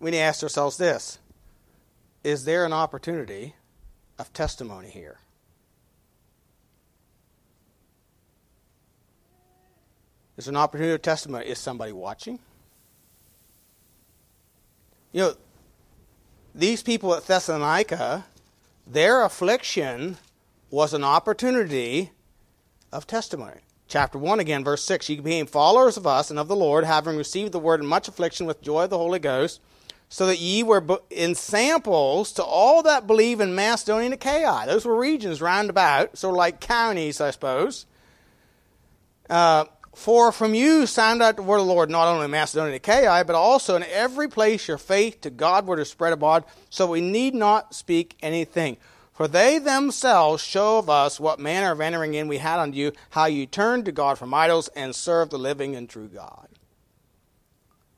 We 0.00 0.10
need 0.10 0.18
to 0.18 0.22
ask 0.22 0.42
ourselves 0.42 0.76
this 0.76 1.18
Is 2.22 2.44
there 2.44 2.64
an 2.64 2.72
opportunity 2.72 3.54
of 4.18 4.32
testimony 4.32 4.90
here? 4.90 5.18
Is 10.36 10.46
there 10.46 10.52
an 10.52 10.56
opportunity 10.56 10.94
of 10.94 11.02
testimony? 11.02 11.46
Is 11.46 11.58
somebody 11.58 11.92
watching? 11.92 12.38
You 15.12 15.20
know, 15.20 15.34
these 16.54 16.82
people 16.82 17.14
at 17.14 17.26
Thessalonica, 17.26 18.24
their 18.86 19.22
affliction 19.22 20.16
was 20.70 20.92
an 20.92 21.04
opportunity 21.04 22.10
of 22.92 23.06
testimony. 23.06 23.60
Chapter 23.86 24.18
1 24.18 24.40
again, 24.40 24.64
verse 24.64 24.84
6 24.84 25.08
You 25.08 25.22
became 25.22 25.46
followers 25.46 25.96
of 25.96 26.06
us 26.06 26.30
and 26.30 26.38
of 26.38 26.48
the 26.48 26.56
Lord, 26.56 26.84
having 26.84 27.16
received 27.16 27.52
the 27.52 27.60
word 27.60 27.80
in 27.80 27.86
much 27.86 28.08
affliction 28.08 28.46
with 28.46 28.60
joy 28.60 28.84
of 28.84 28.90
the 28.90 28.98
Holy 28.98 29.20
Ghost 29.20 29.60
so 30.14 30.26
that 30.26 30.38
ye 30.38 30.62
were 30.62 31.00
in 31.10 31.34
samples 31.34 32.30
to 32.30 32.44
all 32.44 32.84
that 32.84 33.04
believe 33.04 33.40
in 33.40 33.52
Macedonia 33.56 34.04
and 34.04 34.14
Achaia. 34.14 34.64
Those 34.64 34.84
were 34.84 34.96
regions 34.96 35.42
round 35.42 35.70
about, 35.70 36.16
sort 36.16 36.34
of 36.34 36.36
like 36.36 36.60
counties, 36.60 37.20
I 37.20 37.32
suppose. 37.32 37.84
Uh, 39.28 39.64
for 39.92 40.30
from 40.30 40.54
you 40.54 40.86
sound 40.86 41.20
out 41.20 41.34
the 41.34 41.42
word 41.42 41.58
of 41.58 41.66
the 41.66 41.72
Lord, 41.72 41.90
not 41.90 42.06
only 42.06 42.26
in 42.26 42.30
Macedonia 42.30 42.74
and 42.74 42.76
Achaia, 42.76 43.24
but 43.24 43.34
also 43.34 43.74
in 43.74 43.82
every 43.82 44.28
place 44.28 44.68
your 44.68 44.78
faith 44.78 45.20
to 45.22 45.30
God 45.30 45.66
were 45.66 45.74
to 45.74 45.84
spread 45.84 46.12
abroad, 46.12 46.44
so 46.70 46.86
we 46.86 47.00
need 47.00 47.34
not 47.34 47.74
speak 47.74 48.16
anything. 48.22 48.76
For 49.14 49.26
they 49.26 49.58
themselves 49.58 50.44
show 50.44 50.78
of 50.78 50.88
us 50.88 51.18
what 51.18 51.40
manner 51.40 51.72
of 51.72 51.80
entering 51.80 52.14
in 52.14 52.28
we 52.28 52.38
had 52.38 52.60
unto 52.60 52.78
you, 52.78 52.92
how 53.10 53.24
you 53.24 53.46
turned 53.46 53.86
to 53.86 53.92
God 53.92 54.16
from 54.16 54.32
idols 54.32 54.68
and 54.76 54.94
served 54.94 55.32
the 55.32 55.38
living 55.38 55.74
and 55.74 55.90
true 55.90 56.06
God. 56.06 56.50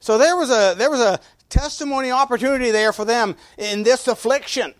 So 0.06 0.18
there 0.18 0.36
was 0.36 0.50
a 0.50 0.74
there 0.78 0.88
was 0.88 1.00
a 1.00 1.18
testimony 1.48 2.10
opportunity 2.10 2.70
there 2.70 2.92
for 2.92 3.04
them 3.04 3.36
in 3.58 3.82
this 3.82 4.08
affliction 4.08 4.74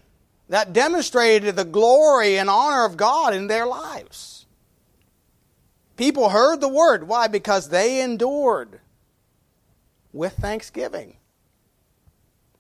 that 0.48 0.72
demonstrated 0.72 1.57
the 1.57 1.64
glory 1.64 2.38
and 2.38 2.48
honor 2.48 2.85
of 2.85 2.96
God 2.96 3.35
in 3.35 3.46
their 3.46 3.66
lives. 3.66 4.46
People 5.96 6.29
heard 6.29 6.61
the 6.61 6.68
word. 6.68 7.09
Why? 7.09 7.26
Because 7.26 7.68
they 7.68 8.02
endured 8.02 8.81
with 10.12 10.35
thanksgiving. 10.35 11.16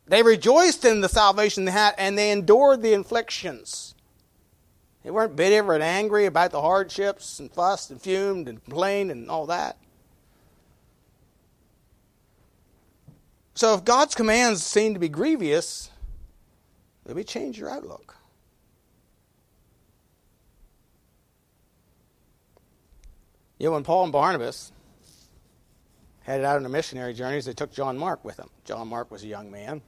They 0.06 0.22
rejoiced 0.22 0.84
in 0.84 1.00
the 1.00 1.08
salvation 1.08 1.64
they 1.64 1.72
had 1.72 1.94
and 1.98 2.16
they 2.16 2.30
endured 2.30 2.82
the 2.82 2.94
afflictions. 2.94 3.94
They 5.02 5.10
weren't 5.10 5.36
bitter 5.36 5.72
and 5.72 5.82
angry 5.82 6.26
about 6.26 6.50
the 6.50 6.60
hardships 6.60 7.38
and 7.38 7.52
fussed 7.52 7.90
and 7.90 8.00
fumed 8.00 8.48
and 8.48 8.62
complained 8.64 9.10
and 9.10 9.30
all 9.30 9.46
that. 9.46 9.76
So 13.56 13.72
if 13.72 13.86
God's 13.86 14.14
commands 14.14 14.62
seem 14.62 14.92
to 14.92 15.00
be 15.00 15.08
grievous, 15.08 15.90
let 17.06 17.16
me 17.16 17.24
change 17.24 17.58
your 17.58 17.70
outlook. 17.70 18.14
You 23.58 23.68
know, 23.68 23.72
when 23.72 23.82
Paul 23.82 24.04
and 24.04 24.12
Barnabas 24.12 24.72
headed 26.20 26.44
out 26.44 26.56
on 26.56 26.64
their 26.64 26.70
missionary 26.70 27.14
journeys, 27.14 27.46
they 27.46 27.54
took 27.54 27.72
John 27.72 27.96
Mark 27.96 28.22
with 28.26 28.36
them. 28.36 28.50
John 28.66 28.88
Mark 28.88 29.10
was 29.10 29.24
a 29.24 29.26
young 29.26 29.50
man. 29.50 29.80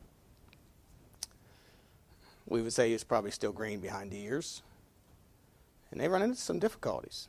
We 2.47 2.63
would 2.63 2.73
say 2.73 2.87
he 2.87 2.95
was 2.95 3.05
probably 3.05 3.33
still 3.33 3.53
green 3.53 3.81
behind 3.81 4.11
the 4.11 4.23
ears. 4.25 4.63
And 5.91 6.01
they 6.01 6.09
run 6.09 6.23
into 6.23 6.37
some 6.37 6.59
difficulties. 6.59 7.29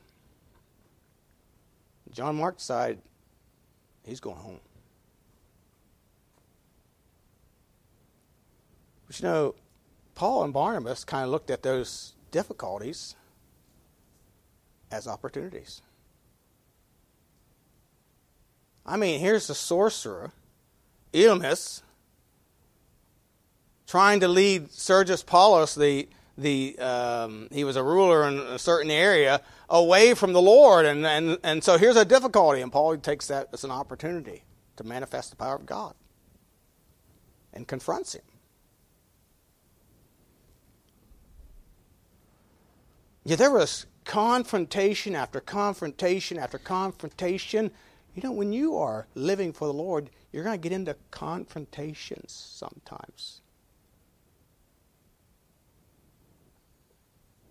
John 2.11 2.37
Mark 2.37 2.59
decided 2.59 3.01
he's 4.05 4.21
going 4.21 4.37
home. 4.37 4.61
But 9.09 9.19
you 9.19 9.27
know, 9.27 9.55
Paul 10.13 10.43
and 10.43 10.53
Barnabas 10.53 11.03
kind 11.03 11.23
of 11.25 11.31
looked 11.31 11.49
at 11.49 11.63
those 11.63 12.13
difficulties 12.29 13.15
as 14.91 15.07
opportunities. 15.07 15.81
I 18.85 18.97
mean, 18.97 19.19
here's 19.19 19.47
the 19.47 19.55
sorcerer, 19.55 20.31
Elymas, 21.11 21.81
trying 23.87 24.19
to 24.19 24.27
lead 24.27 24.71
Sergius 24.71 25.23
Paulus, 25.23 25.73
the 25.73 26.07
the 26.37 26.77
um, 26.77 27.47
he 27.51 27.63
was 27.63 27.75
a 27.77 27.83
ruler 27.83 28.27
in 28.27 28.37
a 28.37 28.59
certain 28.59 28.91
area, 28.91 29.41
away 29.69 30.13
from 30.13 30.33
the 30.33 30.41
Lord, 30.41 30.85
and 30.85 31.05
and 31.05 31.39
and 31.43 31.63
so 31.63 31.79
here's 31.79 31.97
a 31.97 32.05
difficulty, 32.05 32.61
and 32.61 32.71
Paul 32.71 32.95
takes 32.97 33.27
that 33.27 33.49
as 33.53 33.63
an 33.63 33.71
opportunity 33.71 34.43
to 34.75 34.83
manifest 34.83 35.31
the 35.31 35.35
power 35.35 35.55
of 35.55 35.65
God, 35.65 35.95
and 37.53 37.67
confronts 37.67 38.13
him. 38.13 38.21
Yeah, 43.29 43.35
there 43.35 43.51
was 43.51 43.85
confrontation 44.05 45.15
after 45.15 45.39
confrontation 45.39 46.39
after 46.39 46.57
confrontation. 46.57 47.69
You 48.15 48.23
know, 48.23 48.31
when 48.31 48.51
you 48.51 48.75
are 48.75 49.05
living 49.13 49.53
for 49.53 49.67
the 49.67 49.73
Lord, 49.73 50.09
you're 50.31 50.43
going 50.43 50.59
to 50.59 50.69
get 50.69 50.71
into 50.71 50.95
confrontations 51.11 52.31
sometimes. 52.31 53.41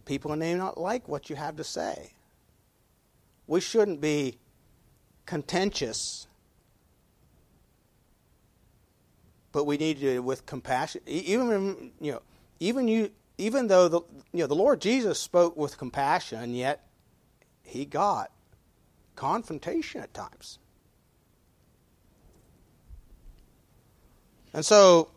People 0.05 0.35
may 0.35 0.57
not 0.57 0.79
like 0.79 1.07
what 1.07 1.31
you 1.31 1.37
have 1.37 1.55
to 1.59 1.63
say. 1.63 2.11
We 3.47 3.61
shouldn't 3.61 4.01
be 4.01 4.37
contentious, 5.27 6.27
but 9.53 9.63
we 9.63 9.77
need 9.77 10.01
to 10.01 10.19
with 10.19 10.45
compassion. 10.45 11.03
Even 11.07 11.93
you 12.01 12.11
know, 12.15 12.23
even 12.59 12.89
you, 12.89 13.13
even 13.39 13.69
though 13.69 13.89
the 13.89 14.01
you 14.33 14.41
know 14.41 14.47
the 14.47 14.55
Lord 14.55 14.81
Jesus 14.81 15.19
spoke 15.19 15.57
with 15.57 15.79
compassion, 15.79 16.55
yet 16.55 16.87
he 17.63 17.85
got 17.85 18.31
confrontation 19.15 20.01
at 20.01 20.13
times. 20.13 20.59
And 24.53 24.65
so, 24.65 25.11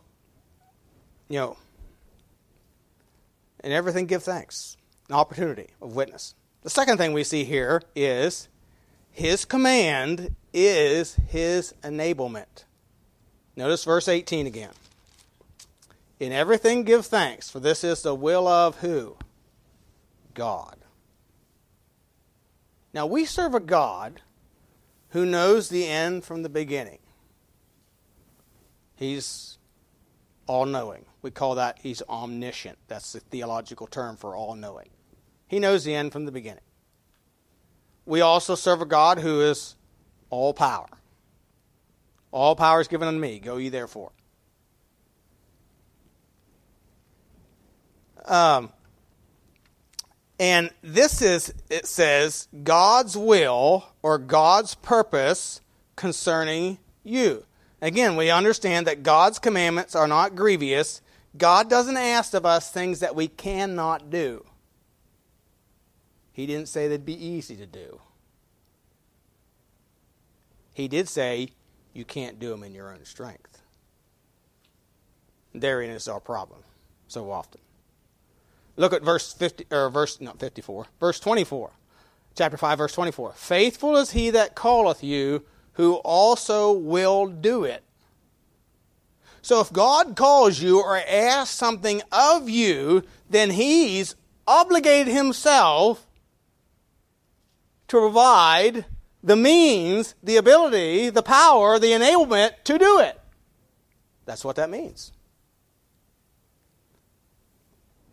you 1.28 1.38
know, 1.38 1.56
in 3.64 3.72
everything 3.72 4.06
give 4.06 4.22
thanks 4.22 4.76
an 5.08 5.14
opportunity 5.14 5.68
of 5.80 5.96
witness. 5.96 6.34
The 6.62 6.70
second 6.70 6.98
thing 6.98 7.12
we 7.12 7.24
see 7.24 7.44
here 7.44 7.82
is 7.96 8.48
his 9.10 9.44
command 9.44 10.36
is 10.52 11.14
his 11.28 11.74
enablement. 11.82 12.64
Notice 13.56 13.84
verse 13.84 14.08
18 14.08 14.46
again. 14.46 14.70
In 16.22 16.30
everything 16.30 16.84
give 16.84 17.04
thanks, 17.04 17.50
for 17.50 17.58
this 17.58 17.82
is 17.82 18.02
the 18.02 18.14
will 18.14 18.46
of 18.46 18.76
who? 18.76 19.16
God. 20.34 20.76
Now 22.94 23.06
we 23.06 23.24
serve 23.24 23.56
a 23.56 23.60
God 23.60 24.20
who 25.08 25.26
knows 25.26 25.68
the 25.68 25.88
end 25.88 26.22
from 26.22 26.44
the 26.44 26.48
beginning. 26.48 27.00
He's 28.94 29.58
all 30.46 30.64
knowing. 30.64 31.06
We 31.22 31.32
call 31.32 31.56
that 31.56 31.80
he's 31.82 32.02
omniscient. 32.08 32.78
That's 32.86 33.14
the 33.14 33.18
theological 33.18 33.88
term 33.88 34.14
for 34.14 34.36
all 34.36 34.54
knowing. 34.54 34.90
He 35.48 35.58
knows 35.58 35.82
the 35.82 35.96
end 35.96 36.12
from 36.12 36.26
the 36.26 36.30
beginning. 36.30 36.62
We 38.06 38.20
also 38.20 38.54
serve 38.54 38.80
a 38.80 38.86
God 38.86 39.18
who 39.18 39.40
is 39.40 39.74
all 40.30 40.54
power. 40.54 40.86
All 42.30 42.54
power 42.54 42.80
is 42.80 42.86
given 42.86 43.08
unto 43.08 43.18
me. 43.18 43.40
Go 43.40 43.56
ye 43.56 43.70
therefore. 43.70 44.12
Um, 48.24 48.70
and 50.38 50.70
this 50.82 51.22
is, 51.22 51.54
it 51.70 51.86
says, 51.86 52.48
God's 52.64 53.16
will 53.16 53.86
or 54.02 54.18
God's 54.18 54.74
purpose 54.74 55.60
concerning 55.96 56.78
you. 57.04 57.44
Again, 57.80 58.16
we 58.16 58.30
understand 58.30 58.86
that 58.86 59.02
God's 59.02 59.38
commandments 59.38 59.94
are 59.94 60.08
not 60.08 60.34
grievous. 60.34 61.00
God 61.36 61.68
doesn't 61.68 61.96
ask 61.96 62.34
of 62.34 62.46
us 62.46 62.70
things 62.70 63.00
that 63.00 63.14
we 63.14 63.28
cannot 63.28 64.10
do. 64.10 64.44
He 66.32 66.46
didn't 66.46 66.68
say 66.68 66.88
they'd 66.88 67.04
be 67.04 67.24
easy 67.24 67.56
to 67.56 67.66
do. 67.66 68.00
He 70.74 70.88
did 70.88 71.08
say 71.08 71.50
you 71.92 72.04
can't 72.04 72.38
do 72.38 72.50
them 72.50 72.62
in 72.62 72.74
your 72.74 72.90
own 72.90 73.04
strength. 73.04 73.62
Therein 75.54 75.90
is 75.90 76.08
our 76.08 76.20
problem 76.20 76.60
so 77.08 77.30
often. 77.30 77.60
Look 78.76 78.92
at 78.92 79.02
verse 79.02 79.32
50 79.32 79.66
or 79.70 79.90
verse 79.90 80.20
not 80.20 80.38
54, 80.38 80.86
verse 80.98 81.20
24. 81.20 81.70
Chapter 82.34 82.56
5 82.56 82.78
verse 82.78 82.92
24. 82.94 83.32
Faithful 83.32 83.96
is 83.96 84.12
he 84.12 84.30
that 84.30 84.56
calleth 84.56 85.04
you 85.04 85.44
who 85.74 85.94
also 85.96 86.72
will 86.72 87.26
do 87.26 87.64
it. 87.64 87.82
So 89.42 89.60
if 89.60 89.72
God 89.72 90.16
calls 90.16 90.60
you 90.60 90.80
or 90.80 90.96
asks 90.96 91.54
something 91.54 92.00
of 92.12 92.48
you, 92.48 93.02
then 93.28 93.50
he's 93.50 94.14
obligated 94.46 95.12
himself 95.12 96.06
to 97.88 97.98
provide 97.98 98.86
the 99.22 99.36
means, 99.36 100.14
the 100.22 100.36
ability, 100.36 101.10
the 101.10 101.22
power, 101.22 101.78
the 101.78 101.88
enablement 101.88 102.52
to 102.64 102.78
do 102.78 103.00
it. 103.00 103.20
That's 104.24 104.44
what 104.44 104.56
that 104.56 104.70
means. 104.70 105.12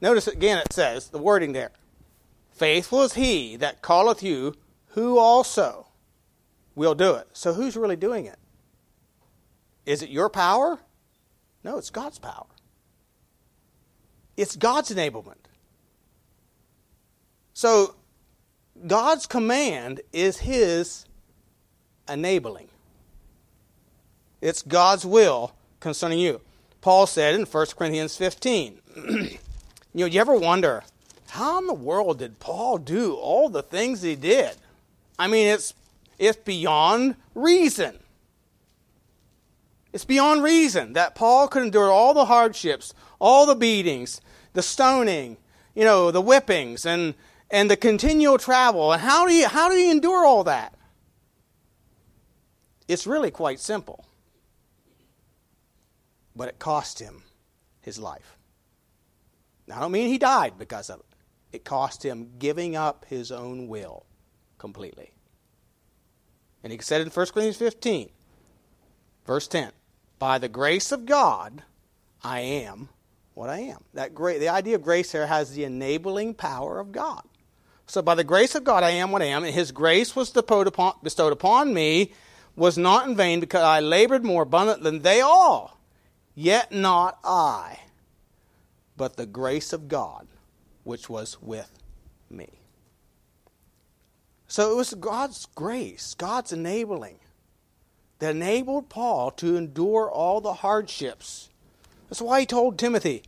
Notice 0.01 0.27
again 0.27 0.57
it 0.57 0.73
says, 0.73 1.09
the 1.09 1.17
wording 1.17 1.53
there. 1.53 1.71
Faithful 2.51 3.03
is 3.03 3.13
he 3.13 3.55
that 3.57 3.81
calleth 3.81 4.23
you, 4.23 4.55
who 4.89 5.17
also 5.17 5.87
will 6.75 6.95
do 6.95 7.15
it. 7.15 7.27
So 7.33 7.53
who's 7.53 7.75
really 7.75 7.95
doing 7.95 8.25
it? 8.25 8.37
Is 9.85 10.01
it 10.01 10.09
your 10.09 10.29
power? 10.29 10.79
No, 11.63 11.77
it's 11.77 11.89
God's 11.89 12.19
power. 12.19 12.45
It's 14.37 14.55
God's 14.55 14.89
enablement. 14.89 15.49
So 17.53 17.95
God's 18.87 19.25
command 19.25 20.01
is 20.13 20.37
His 20.37 21.05
enabling. 22.07 22.69
It's 24.41 24.61
God's 24.61 25.05
will 25.05 25.53
concerning 25.81 26.19
you. 26.19 26.39
Paul 26.81 27.05
said 27.05 27.35
in 27.35 27.45
1 27.45 27.65
Corinthians 27.77 28.15
15, 28.15 28.79
you 29.93 30.01
know, 30.01 30.05
you 30.05 30.19
ever 30.21 30.35
wonder, 30.35 30.83
how 31.29 31.59
in 31.59 31.67
the 31.67 31.73
world 31.73 32.19
did 32.19 32.39
Paul 32.39 32.77
do 32.77 33.15
all 33.15 33.49
the 33.49 33.63
things 33.63 34.01
he 34.01 34.15
did? 34.15 34.55
I 35.17 35.27
mean, 35.27 35.47
it's, 35.47 35.73
it's 36.17 36.37
beyond 36.37 37.15
reason. 37.35 37.99
It's 39.91 40.05
beyond 40.05 40.43
reason 40.43 40.93
that 40.93 41.15
Paul 41.15 41.47
could 41.47 41.63
endure 41.63 41.91
all 41.91 42.13
the 42.13 42.25
hardships, 42.25 42.93
all 43.19 43.45
the 43.45 43.55
beatings, 43.55 44.21
the 44.53 44.61
stoning, 44.61 45.37
you 45.73 45.83
know, 45.83 46.11
the 46.11 46.21
whippings, 46.21 46.85
and, 46.85 47.15
and 47.49 47.69
the 47.69 47.77
continual 47.77 48.37
travel. 48.37 48.93
And 48.93 49.01
how 49.01 49.27
do 49.27 49.33
you, 49.33 49.47
how 49.47 49.69
do 49.69 49.75
you 49.75 49.91
endure 49.91 50.25
all 50.25 50.43
that? 50.43 50.75
It's 52.87 53.07
really 53.07 53.31
quite 53.31 53.59
simple. 53.59 54.05
But 56.35 56.49
it 56.49 56.59
cost 56.59 56.99
him 56.99 57.23
his 57.81 57.99
life. 57.99 58.38
I 59.71 59.79
don't 59.79 59.91
mean 59.91 60.07
he 60.07 60.17
died 60.17 60.53
because 60.57 60.89
of 60.89 60.99
it. 60.99 61.05
It 61.51 61.65
cost 61.65 62.03
him 62.03 62.31
giving 62.37 62.75
up 62.75 63.05
his 63.09 63.31
own 63.31 63.67
will 63.67 64.05
completely. 64.57 65.11
And 66.63 66.71
he 66.71 66.79
said 66.79 67.01
in 67.01 67.09
1 67.09 67.13
Corinthians 67.27 67.57
15, 67.57 68.09
verse 69.25 69.47
10, 69.47 69.71
By 70.19 70.37
the 70.37 70.49
grace 70.49 70.91
of 70.91 71.05
God, 71.05 71.63
I 72.23 72.41
am 72.41 72.89
what 73.33 73.49
I 73.49 73.59
am. 73.59 73.83
That 73.93 74.13
great, 74.13 74.39
the 74.39 74.49
idea 74.49 74.75
of 74.75 74.83
grace 74.83 75.11
here 75.11 75.25
has 75.25 75.53
the 75.53 75.63
enabling 75.63 76.33
power 76.33 76.79
of 76.79 76.91
God. 76.91 77.23
So 77.87 78.01
by 78.01 78.13
the 78.13 78.23
grace 78.23 78.53
of 78.53 78.63
God 78.63 78.83
I 78.83 78.91
am 78.91 79.11
what 79.11 79.21
I 79.21 79.25
am, 79.25 79.43
and 79.43 79.53
his 79.53 79.71
grace 79.71 80.15
was 80.15 80.29
bestowed 80.29 80.67
upon 80.67 81.73
me 81.73 82.13
was 82.55 82.77
not 82.77 83.07
in 83.07 83.15
vain 83.15 83.39
because 83.39 83.63
I 83.63 83.79
labored 83.79 84.23
more 84.23 84.43
abundant 84.43 84.83
than 84.83 85.01
they 85.01 85.21
all. 85.21 85.79
Yet 86.35 86.71
not 86.71 87.17
I, 87.23 87.79
but 88.99 89.15
the 89.15 89.25
grace 89.25 89.71
of 89.71 89.87
God 89.87 90.27
which 90.83 91.09
was 91.09 91.41
with 91.41 91.71
me. 92.29 92.59
So 94.45 94.73
it 94.73 94.75
was 94.75 94.93
God's 94.93 95.47
grace, 95.55 96.13
God's 96.15 96.51
enabling, 96.51 97.19
that 98.19 98.35
enabled 98.35 98.89
Paul 98.89 99.31
to 99.31 99.55
endure 99.55 100.11
all 100.11 100.41
the 100.41 100.55
hardships. 100.55 101.49
That's 102.09 102.21
why 102.21 102.41
he 102.41 102.45
told 102.45 102.77
Timothy, 102.77 103.23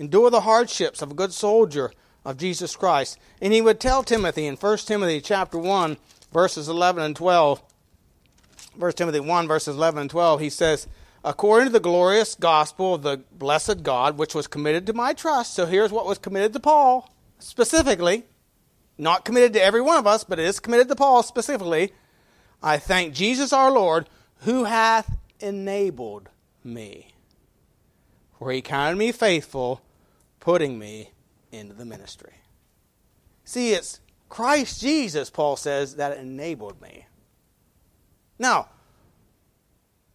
endure 0.00 0.28
the 0.28 0.40
hardships 0.40 1.02
of 1.02 1.12
a 1.12 1.14
good 1.14 1.32
soldier 1.32 1.92
of 2.24 2.36
Jesus 2.36 2.74
Christ. 2.74 3.16
And 3.40 3.52
he 3.52 3.60
would 3.60 3.78
tell 3.78 4.02
Timothy 4.02 4.46
in 4.46 4.56
1 4.56 4.78
Timothy 4.78 5.20
chapter 5.20 5.56
1, 5.56 5.98
verses 6.32 6.68
11 6.68 7.04
and 7.04 7.14
12, 7.14 7.62
1 8.74 8.92
Timothy 8.94 9.20
1, 9.20 9.46
verses 9.46 9.76
11 9.76 10.00
and 10.00 10.10
12, 10.10 10.40
he 10.40 10.50
says, 10.50 10.88
According 11.24 11.68
to 11.68 11.72
the 11.72 11.80
glorious 11.80 12.34
gospel 12.34 12.94
of 12.94 13.02
the 13.02 13.22
blessed 13.32 13.82
God, 13.82 14.18
which 14.18 14.34
was 14.34 14.46
committed 14.46 14.86
to 14.86 14.92
my 14.92 15.12
trust. 15.12 15.54
So 15.54 15.66
here's 15.66 15.92
what 15.92 16.06
was 16.06 16.18
committed 16.18 16.52
to 16.54 16.60
Paul 16.60 17.08
specifically. 17.38 18.24
Not 18.98 19.24
committed 19.24 19.52
to 19.54 19.62
every 19.62 19.80
one 19.80 19.98
of 19.98 20.06
us, 20.06 20.24
but 20.24 20.38
it 20.38 20.44
is 20.44 20.60
committed 20.60 20.88
to 20.88 20.96
Paul 20.96 21.22
specifically. 21.22 21.92
I 22.62 22.78
thank 22.78 23.14
Jesus 23.14 23.52
our 23.52 23.70
Lord, 23.70 24.08
who 24.40 24.64
hath 24.64 25.16
enabled 25.40 26.28
me 26.62 27.12
for 28.42 28.50
he 28.50 28.60
counted 28.60 28.96
me 28.96 29.12
faithful, 29.12 29.82
putting 30.40 30.76
me 30.76 31.12
into 31.52 31.74
the 31.74 31.84
ministry. 31.84 32.32
See, 33.44 33.72
it's 33.72 34.00
Christ 34.28 34.80
Jesus, 34.80 35.30
Paul 35.30 35.54
says, 35.54 35.94
that 35.94 36.18
enabled 36.18 36.82
me. 36.82 37.06
Now, 38.40 38.70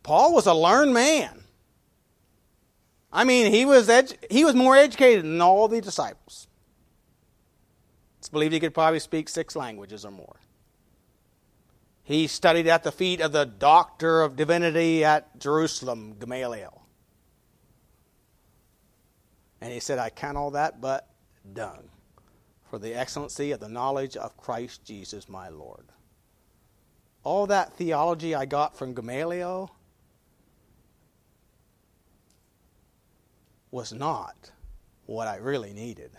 Paul 0.08 0.34
was 0.34 0.46
a 0.46 0.54
learned 0.54 0.94
man. 0.94 1.44
I 3.12 3.26
mean, 3.26 3.52
he 3.52 3.66
was 3.66 3.90
edu- 3.90 4.16
he 4.32 4.46
was 4.46 4.56
more 4.56 4.74
educated 4.74 5.26
than 5.26 5.42
all 5.42 5.68
the 5.68 5.82
disciples. 5.82 6.48
It's 8.18 8.30
believed 8.30 8.54
he 8.54 8.62
could 8.62 8.74
probably 8.74 9.00
speak 9.00 9.28
six 9.28 9.54
languages 9.54 10.06
or 10.06 10.12
more. 10.12 10.38
He 12.04 12.28
studied 12.28 12.68
at 12.68 12.84
the 12.84 12.92
feet 12.94 13.20
of 13.20 13.34
the 13.34 13.44
doctor 13.44 14.22
of 14.22 14.38
divinity 14.38 15.04
at 15.04 15.38
Jerusalem, 15.42 16.16
Gamaliel. 16.18 16.84
And 19.60 19.74
he 19.74 19.82
said, 19.82 20.00
I 20.00 20.10
count 20.10 20.38
all 20.38 20.52
that 20.52 20.80
but 20.80 21.10
dung 21.52 21.90
for 22.70 22.80
the 22.80 22.96
excellency 22.96 23.52
of 23.52 23.60
the 23.60 23.68
knowledge 23.68 24.16
of 24.16 24.38
Christ 24.38 24.86
Jesus 24.86 25.28
my 25.28 25.50
Lord. 25.50 25.84
All 27.26 27.46
that 27.48 27.74
theology 27.74 28.34
I 28.34 28.46
got 28.46 28.78
from 28.78 28.94
Gamaliel 28.94 29.74
was 33.72 33.92
not 33.92 34.52
what 35.06 35.28
I 35.28 35.38
really 35.38 35.74
needed. 35.74 36.12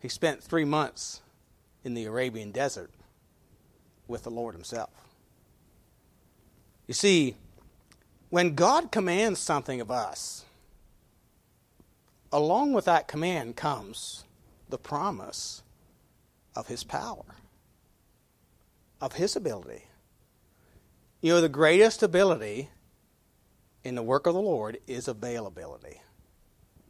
He 0.00 0.08
spent 0.08 0.42
three 0.42 0.64
months 0.64 1.20
in 1.82 1.94
the 1.94 2.04
Arabian 2.04 2.50
desert 2.50 2.90
with 4.06 4.24
the 4.24 4.30
Lord 4.30 4.54
Himself. 4.54 4.90
You 6.86 6.94
see, 6.94 7.36
when 8.30 8.54
God 8.54 8.92
commands 8.92 9.40
something 9.40 9.80
of 9.80 9.90
us, 9.90 10.44
along 12.32 12.72
with 12.72 12.84
that 12.84 13.08
command 13.08 13.56
comes 13.56 14.24
the 14.68 14.78
promise 14.78 15.62
of 16.56 16.66
His 16.66 16.84
power, 16.84 17.36
of 19.00 19.14
His 19.14 19.36
ability. 19.36 19.84
You 21.20 21.34
know, 21.34 21.40
the 21.40 21.48
greatest 21.48 22.02
ability 22.02 22.68
in 23.84 23.94
the 23.94 24.02
work 24.02 24.26
of 24.26 24.34
the 24.34 24.40
Lord 24.40 24.78
is 24.86 25.06
availability. 25.06 26.00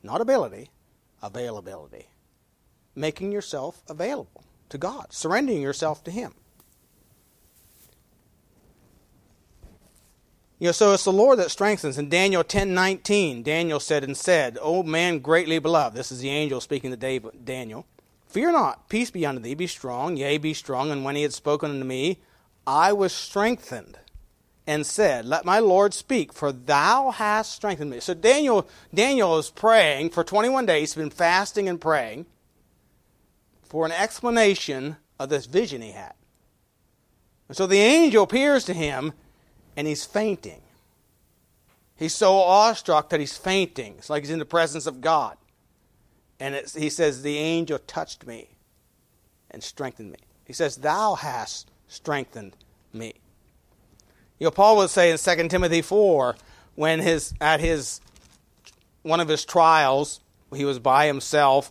Not 0.02 0.20
ability, 0.20 0.70
availability. 1.22 2.08
Making 2.94 3.32
yourself 3.32 3.82
available 3.88 4.44
to 4.68 4.78
God, 4.78 5.12
surrendering 5.12 5.60
yourself 5.60 6.04
to 6.04 6.10
Him. 6.10 6.34
You 10.60 10.68
know, 10.68 10.72
so 10.72 10.92
it's 10.92 11.04
the 11.04 11.12
Lord 11.12 11.40
that 11.40 11.50
strengthens. 11.50 11.98
In 11.98 12.08
Daniel 12.08 12.44
10:19, 12.44 13.42
Daniel 13.42 13.80
said 13.80 14.04
and 14.04 14.16
said, 14.16 14.56
"O 14.62 14.84
man 14.84 15.18
greatly 15.18 15.58
beloved." 15.58 15.96
This 15.96 16.12
is 16.12 16.20
the 16.20 16.30
angel 16.30 16.60
speaking 16.60 16.90
to 16.90 16.96
David, 16.96 17.44
Daniel. 17.44 17.86
"Fear 18.28 18.52
not, 18.52 18.88
peace 18.88 19.10
be 19.10 19.26
unto 19.26 19.40
thee. 19.42 19.54
Be 19.54 19.66
strong, 19.66 20.16
yea, 20.16 20.38
be 20.38 20.54
strong." 20.54 20.90
And 20.90 21.04
when 21.04 21.16
he 21.16 21.22
had 21.22 21.34
spoken 21.34 21.72
unto 21.72 21.84
me, 21.84 22.20
I 22.66 22.92
was 22.92 23.12
strengthened 23.12 23.98
and 24.66 24.86
said, 24.86 25.24
Let 25.24 25.44
my 25.44 25.58
Lord 25.58 25.94
speak, 25.94 26.32
for 26.32 26.52
thou 26.52 27.10
hast 27.10 27.52
strengthened 27.52 27.90
me. 27.90 28.00
So 28.00 28.14
Daniel, 28.14 28.68
Daniel 28.92 29.38
is 29.38 29.50
praying 29.50 30.10
for 30.10 30.24
21 30.24 30.66
days, 30.66 30.94
he's 30.94 31.02
been 31.02 31.10
fasting 31.10 31.68
and 31.68 31.80
praying 31.80 32.26
for 33.62 33.84
an 33.84 33.92
explanation 33.92 34.96
of 35.18 35.28
this 35.28 35.46
vision 35.46 35.82
he 35.82 35.90
had. 35.90 36.14
And 37.48 37.56
so 37.56 37.66
the 37.66 37.78
angel 37.78 38.24
appears 38.24 38.64
to 38.66 38.74
him 38.74 39.12
and 39.76 39.86
he's 39.86 40.04
fainting. 40.04 40.62
He's 41.96 42.14
so 42.14 42.34
awestruck 42.34 43.10
that 43.10 43.20
he's 43.20 43.36
fainting. 43.36 43.94
It's 43.98 44.10
like 44.10 44.22
he's 44.22 44.30
in 44.30 44.38
the 44.38 44.44
presence 44.44 44.86
of 44.86 45.00
God. 45.00 45.36
And 46.40 46.54
he 46.76 46.90
says, 46.90 47.22
The 47.22 47.38
angel 47.38 47.78
touched 47.78 48.26
me 48.26 48.48
and 49.50 49.62
strengthened 49.62 50.10
me. 50.10 50.18
He 50.44 50.52
says, 50.52 50.76
Thou 50.76 51.14
hast 51.14 51.70
strengthened 51.86 52.56
me. 52.92 53.14
You 54.38 54.46
know, 54.46 54.50
Paul 54.50 54.76
would 54.78 54.90
say 54.90 55.10
in 55.10 55.18
2 55.18 55.48
Timothy 55.48 55.82
4, 55.82 56.36
when 56.74 57.00
his, 57.00 57.34
at 57.40 57.60
his, 57.60 58.00
one 59.02 59.20
of 59.20 59.28
his 59.28 59.44
trials, 59.44 60.20
he 60.54 60.64
was 60.64 60.78
by 60.78 61.06
himself, 61.06 61.70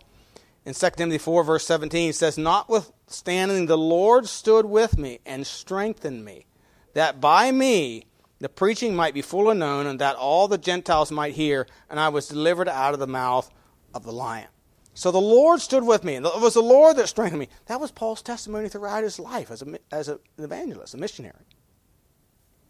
in 0.66 0.74
2 0.74 0.90
Timothy 0.96 1.18
4, 1.18 1.44
verse 1.44 1.66
17, 1.66 2.08
he 2.08 2.12
says, 2.14 2.38
Notwithstanding, 2.38 3.66
the 3.66 3.78
Lord 3.78 4.28
stood 4.28 4.66
with 4.66 4.98
me 4.98 5.20
and 5.26 5.46
strengthened 5.46 6.24
me, 6.24 6.46
that 6.94 7.20
by 7.20 7.52
me 7.52 8.06
the 8.40 8.50
preaching 8.50 8.96
might 8.96 9.14
be 9.14 9.22
fully 9.22 9.58
known, 9.58 9.88
and 9.88 10.00
that 10.00 10.16
all 10.16 10.48
the 10.48 10.58
Gentiles 10.58 11.12
might 11.12 11.34
hear, 11.34 11.68
and 11.90 12.00
I 12.00 12.10
was 12.10 12.28
delivered 12.28 12.70
out 12.70 12.94
of 12.94 13.00
the 13.00 13.08
mouth 13.08 13.52
of 13.94 14.04
the 14.04 14.12
lion. 14.14 14.48
So 14.94 15.12
the 15.12 15.20
Lord 15.20 15.60
stood 15.60 15.86
with 15.86 16.04
me, 16.04 16.16
and 16.16 16.26
it 16.26 16.40
was 16.40 16.54
the 16.54 16.62
Lord 16.62 16.98
that 16.98 17.10
strengthened 17.10 17.40
me. 17.40 17.50
That 17.66 17.80
was 17.80 17.92
Paul's 17.92 18.22
testimony 18.22 18.70
throughout 18.70 19.04
his 19.04 19.20
life 19.20 19.50
as, 19.50 19.62
a, 19.62 19.80
as 19.92 20.08
an 20.08 20.20
evangelist, 20.38 20.94
a 20.94 20.98
missionary. 20.98 21.46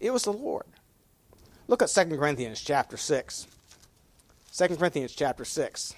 It 0.03 0.11
was 0.11 0.23
the 0.23 0.33
Lord. 0.33 0.65
Look 1.69 1.81
at 1.81 1.87
2 1.87 2.17
Corinthians 2.17 2.59
chapter 2.59 2.97
6. 2.97 3.47
2 4.53 4.67
Corinthians 4.75 5.13
chapter 5.13 5.45
6. 5.45 5.95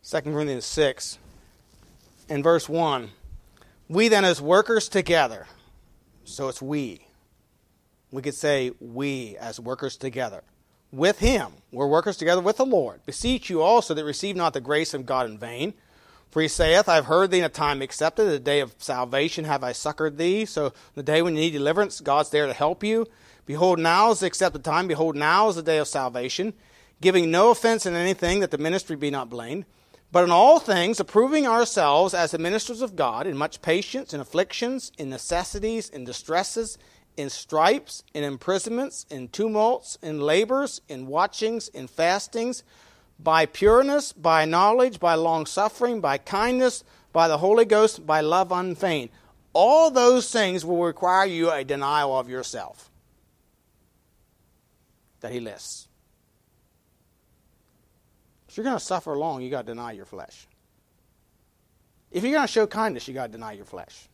Second 0.00 0.32
Corinthians 0.32 0.64
6 0.64 1.18
and 2.28 2.44
verse 2.44 2.68
1. 2.68 3.10
We 3.88 4.06
then, 4.06 4.24
as 4.24 4.40
workers 4.40 4.88
together, 4.88 5.48
so 6.24 6.46
it's 6.46 6.62
we. 6.62 7.00
We 8.12 8.22
could 8.22 8.34
say 8.34 8.70
we 8.78 9.36
as 9.38 9.58
workers 9.58 9.96
together. 9.96 10.44
With 10.92 11.18
him, 11.18 11.48
we're 11.72 11.88
workers 11.88 12.16
together 12.16 12.40
with 12.40 12.58
the 12.58 12.64
Lord. 12.64 13.04
Beseech 13.04 13.50
you 13.50 13.60
also 13.60 13.92
that 13.92 14.04
receive 14.04 14.36
not 14.36 14.52
the 14.52 14.60
grace 14.60 14.94
of 14.94 15.04
God 15.04 15.28
in 15.28 15.36
vain. 15.36 15.74
For 16.30 16.42
he 16.42 16.48
saith, 16.48 16.88
I 16.88 16.96
have 16.96 17.06
heard 17.06 17.30
thee 17.30 17.38
in 17.38 17.44
a 17.44 17.48
time 17.48 17.80
accepted, 17.80 18.24
the 18.24 18.38
day 18.38 18.60
of 18.60 18.74
salvation 18.78 19.44
have 19.44 19.64
I 19.64 19.72
succored 19.72 20.18
thee. 20.18 20.44
So 20.44 20.72
the 20.94 21.02
day 21.02 21.22
when 21.22 21.34
you 21.34 21.40
need 21.40 21.52
deliverance, 21.52 22.00
God's 22.00 22.30
there 22.30 22.46
to 22.46 22.52
help 22.52 22.84
you. 22.84 23.06
Behold, 23.46 23.78
now 23.78 24.10
is 24.10 24.20
the 24.20 24.26
accepted 24.26 24.62
time. 24.62 24.88
Behold, 24.88 25.16
now 25.16 25.48
is 25.48 25.56
the 25.56 25.62
day 25.62 25.78
of 25.78 25.88
salvation, 25.88 26.52
giving 27.00 27.30
no 27.30 27.50
offense 27.50 27.86
in 27.86 27.94
anything 27.94 28.40
that 28.40 28.50
the 28.50 28.58
ministry 28.58 28.94
be 28.94 29.10
not 29.10 29.30
blamed. 29.30 29.64
But 30.12 30.24
in 30.24 30.30
all 30.30 30.58
things, 30.58 31.00
approving 31.00 31.46
ourselves 31.46 32.14
as 32.14 32.30
the 32.30 32.38
ministers 32.38 32.82
of 32.82 32.96
God, 32.96 33.26
in 33.26 33.36
much 33.36 33.62
patience, 33.62 34.12
in 34.12 34.20
afflictions, 34.20 34.92
in 34.98 35.10
necessities, 35.10 35.88
in 35.88 36.04
distresses, 36.04 36.78
in 37.16 37.28
stripes, 37.28 38.04
in 38.14 38.24
imprisonments, 38.24 39.04
in 39.10 39.28
tumults, 39.28 39.98
in 40.02 40.20
labors, 40.20 40.80
in 40.88 41.06
watchings, 41.06 41.68
in 41.68 41.86
fastings, 41.86 42.62
by 43.18 43.46
pureness, 43.46 44.12
by 44.12 44.44
knowledge, 44.44 45.00
by 45.00 45.14
long 45.14 45.46
suffering, 45.46 46.00
by 46.00 46.18
kindness, 46.18 46.84
by 47.12 47.28
the 47.28 47.38
Holy 47.38 47.64
Ghost, 47.64 48.06
by 48.06 48.20
love 48.20 48.52
unfeigned. 48.52 49.10
All 49.52 49.90
those 49.90 50.30
things 50.30 50.64
will 50.64 50.82
require 50.84 51.26
you 51.26 51.50
a 51.50 51.64
denial 51.64 52.16
of 52.16 52.28
yourself 52.28 52.90
that 55.20 55.32
he 55.32 55.40
lists. 55.40 55.88
If 58.48 58.56
you're 58.56 58.64
going 58.64 58.78
to 58.78 58.84
suffer 58.84 59.16
long, 59.16 59.42
you 59.42 59.50
got 59.50 59.66
to 59.66 59.72
deny 59.72 59.92
your 59.92 60.04
flesh. 60.04 60.46
If 62.10 62.22
you're 62.22 62.32
going 62.32 62.46
to 62.46 62.52
show 62.52 62.66
kindness, 62.66 63.08
you 63.08 63.14
got 63.14 63.26
to 63.26 63.32
deny 63.32 63.52
your 63.52 63.64
flesh. 63.64 64.08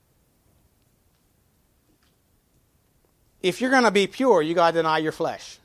If 3.42 3.60
you're 3.60 3.70
going 3.70 3.84
to 3.84 3.90
be 3.90 4.06
pure, 4.06 4.40
you 4.40 4.54
got 4.54 4.70
to 4.70 4.78
deny 4.78 4.98
your 4.98 5.12
flesh. 5.12 5.58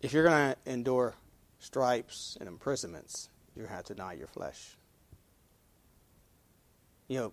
If 0.00 0.12
you're 0.12 0.24
going 0.24 0.54
to 0.54 0.72
endure 0.72 1.14
stripes 1.58 2.36
and 2.40 2.48
imprisonments, 2.48 3.28
you 3.56 3.66
have 3.66 3.84
to 3.84 3.94
deny 3.94 4.12
your 4.12 4.28
flesh. 4.28 4.76
You 7.08 7.18
know, 7.18 7.32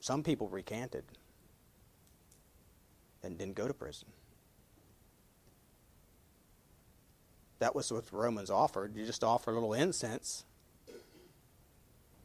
some 0.00 0.22
people 0.22 0.48
recanted 0.48 1.04
and 3.22 3.36
didn't 3.36 3.56
go 3.56 3.66
to 3.66 3.74
prison. 3.74 4.08
That 7.58 7.74
was 7.74 7.92
what 7.92 8.06
the 8.06 8.16
Romans 8.16 8.50
offered. 8.50 8.94
You 8.94 9.04
just 9.04 9.24
offer 9.24 9.50
a 9.50 9.54
little 9.54 9.74
incense 9.74 10.44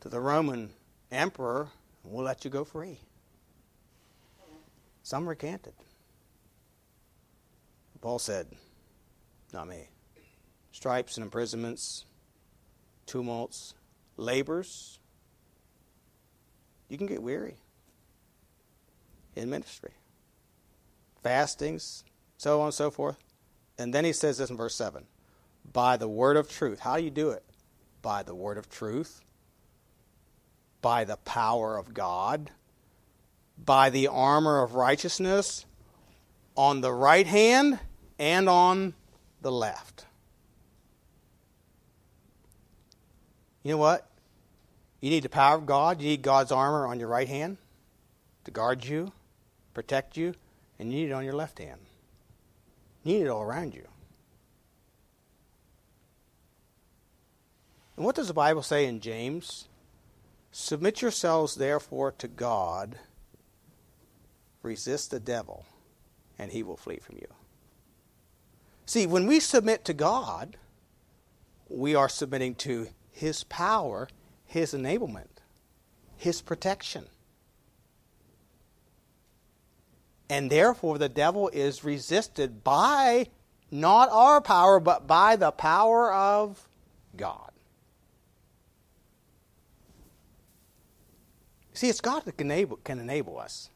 to 0.02 0.10
the 0.10 0.20
Roman 0.20 0.70
emperor, 1.12 1.70
and 2.04 2.14
we'll 2.14 2.26
let 2.26 2.46
you 2.46 2.52
go 2.52 2.64
free. 2.64 3.00
Some 5.02 5.28
recanted. 5.28 5.74
Paul 8.00 8.20
said, 8.20 8.48
not 9.54 9.68
me. 9.68 9.90
Stripes 10.72 11.18
and 11.18 11.24
imprisonments, 11.24 12.06
tumults, 13.06 13.76
labors. 14.18 15.00
You 16.90 16.98
can 16.98 17.08
get 17.08 17.22
weary 17.22 17.58
in 19.36 19.50
ministry. 19.50 19.92
Fastings, 21.22 22.04
so 22.38 22.60
on 22.60 22.68
and 22.68 22.74
so 22.74 22.92
forth. 22.92 23.18
And 23.78 23.94
then 23.94 24.06
he 24.06 24.14
says 24.14 24.38
this 24.38 24.50
in 24.50 24.58
verse 24.58 24.76
7 24.76 25.06
by 25.72 25.98
the 25.98 26.10
word 26.10 26.38
of 26.38 26.50
truth. 26.50 26.80
How 26.80 26.98
do 26.98 27.04
you 27.04 27.10
do 27.10 27.30
it? 27.30 27.44
By 28.02 28.24
the 28.24 28.36
word 28.36 28.58
of 28.58 28.70
truth, 28.70 29.22
by 30.82 31.06
the 31.06 31.16
power 31.18 31.78
of 31.78 31.94
God, 31.94 32.52
by 33.58 33.90
the 33.90 34.08
armor 34.08 34.62
of 34.62 34.76
righteousness 34.76 35.66
on 36.56 36.82
the 36.82 36.92
right 36.92 37.26
hand 37.26 37.80
and 38.20 38.50
on 38.50 38.94
the 39.44 39.52
left. 39.52 40.06
You 43.62 43.72
know 43.72 43.78
what? 43.78 44.10
You 45.00 45.10
need 45.10 45.24
the 45.24 45.30
power 45.30 45.58
of 45.58 45.66
God. 45.66 46.02
You 46.02 46.10
need 46.10 46.22
God's 46.22 46.52
armor 46.52 46.88
on 46.88 47.00
your 47.00 47.10
right 47.10 47.28
hand 47.28 47.58
to 48.46 48.52
guard 48.52 48.86
you, 48.86 49.12
protect 49.74 50.18
you, 50.18 50.34
and 50.80 50.92
you 50.92 51.00
need 51.00 51.10
it 51.12 51.14
on 51.14 51.24
your 51.24 51.34
left 51.34 51.60
hand. 51.60 51.80
You 53.04 53.14
need 53.14 53.26
it 53.26 53.30
all 53.30 53.42
around 53.44 53.74
you. 53.74 53.88
And 57.96 58.06
what 58.06 58.16
does 58.16 58.28
the 58.28 58.34
Bible 58.34 58.64
say 58.64 58.86
in 58.86 59.02
James? 59.02 59.68
Submit 60.52 61.02
yourselves 61.02 61.56
therefore 61.56 62.12
to 62.14 62.28
God, 62.28 62.98
resist 64.62 65.12
the 65.12 65.20
devil, 65.20 65.66
and 66.40 66.52
he 66.52 66.64
will 66.64 66.78
flee 66.78 67.00
from 67.00 67.18
you. 67.18 67.28
See, 68.86 69.08
when 69.08 69.28
we 69.28 69.40
submit 69.40 69.86
to 69.86 69.94
God, 69.94 70.58
we 71.70 71.96
are 71.96 72.10
submitting 72.10 72.56
to 72.56 72.88
his 73.12 73.44
power, 73.46 74.10
his 74.46 74.74
enablement, 74.74 75.28
his 76.18 76.42
protection. 76.42 77.06
And 80.30 80.50
therefore, 80.50 80.98
the 80.98 81.10
devil 81.10 81.50
is 81.50 81.84
resisted 81.84 82.64
by 82.64 83.28
not 83.72 84.10
our 84.12 84.42
power, 84.42 84.80
but 84.80 85.08
by 85.08 85.36
the 85.36 85.52
power 85.52 86.14
of 86.14 86.68
God. 87.16 87.52
See, 91.74 91.90
it's 91.90 92.02
God 92.02 92.26
that 92.26 92.38
can 92.38 92.52
enable, 92.52 92.78
can 92.78 93.00
enable 93.00 93.40
us 93.40 93.70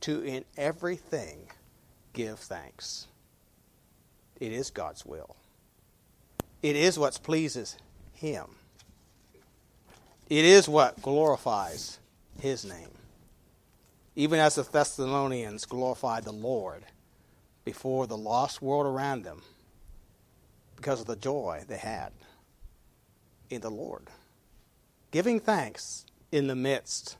to, 0.00 0.22
in 0.22 0.44
everything, 0.56 1.48
give 2.12 2.38
thanks. 2.38 3.06
It 4.40 4.52
is 4.52 4.70
God's 4.70 5.04
will. 5.04 5.36
It 6.62 6.74
is 6.74 6.98
what 6.98 7.20
pleases 7.22 7.76
Him. 8.14 8.46
It 10.28 10.44
is 10.44 10.68
what 10.68 11.00
glorifies 11.02 11.98
His 12.40 12.64
name. 12.64 12.88
Even 14.16 14.40
as 14.40 14.54
the 14.56 14.62
Thessalonians 14.62 15.66
glorified 15.66 16.24
the 16.24 16.32
Lord 16.32 16.84
before 17.64 18.06
the 18.06 18.16
lost 18.16 18.60
world 18.62 18.86
around 18.86 19.24
them 19.24 19.42
because 20.76 21.00
of 21.00 21.06
the 21.06 21.16
joy 21.16 21.62
they 21.68 21.76
had 21.76 22.12
in 23.50 23.60
the 23.60 23.70
Lord. 23.70 24.08
Giving 25.10 25.40
thanks 25.40 26.06
in 26.32 26.46
the 26.46 26.54
midst 26.54 27.16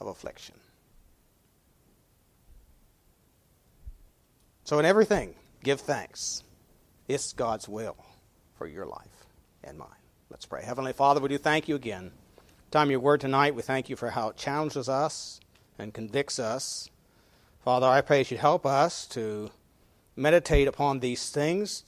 of 0.00 0.06
affliction. 0.06 0.54
So, 4.64 4.78
in 4.78 4.84
everything, 4.84 5.34
give 5.62 5.80
thanks. 5.80 6.44
It's 7.08 7.32
God's 7.32 7.68
will 7.68 7.96
for 8.56 8.66
your 8.66 8.86
life 8.86 9.26
and 9.64 9.76
mine. 9.76 9.88
Let's 10.30 10.46
pray. 10.46 10.62
Heavenly 10.62 10.92
Father, 10.92 11.20
we 11.20 11.28
do 11.28 11.38
thank 11.38 11.68
you 11.68 11.74
again. 11.74 12.12
Time 12.70 12.90
your 12.90 13.00
word 13.00 13.20
tonight, 13.20 13.54
we 13.54 13.62
thank 13.62 13.90
you 13.90 13.96
for 13.96 14.10
how 14.10 14.28
it 14.28 14.36
challenges 14.36 14.88
us 14.88 15.40
and 15.78 15.92
convicts 15.92 16.38
us. 16.38 16.88
Father, 17.64 17.86
I 17.86 18.00
pray 18.00 18.18
you 18.18 18.24
should 18.24 18.38
help 18.38 18.64
us 18.64 19.06
to 19.08 19.50
meditate 20.16 20.68
upon 20.68 21.00
these 21.00 21.28
things, 21.30 21.84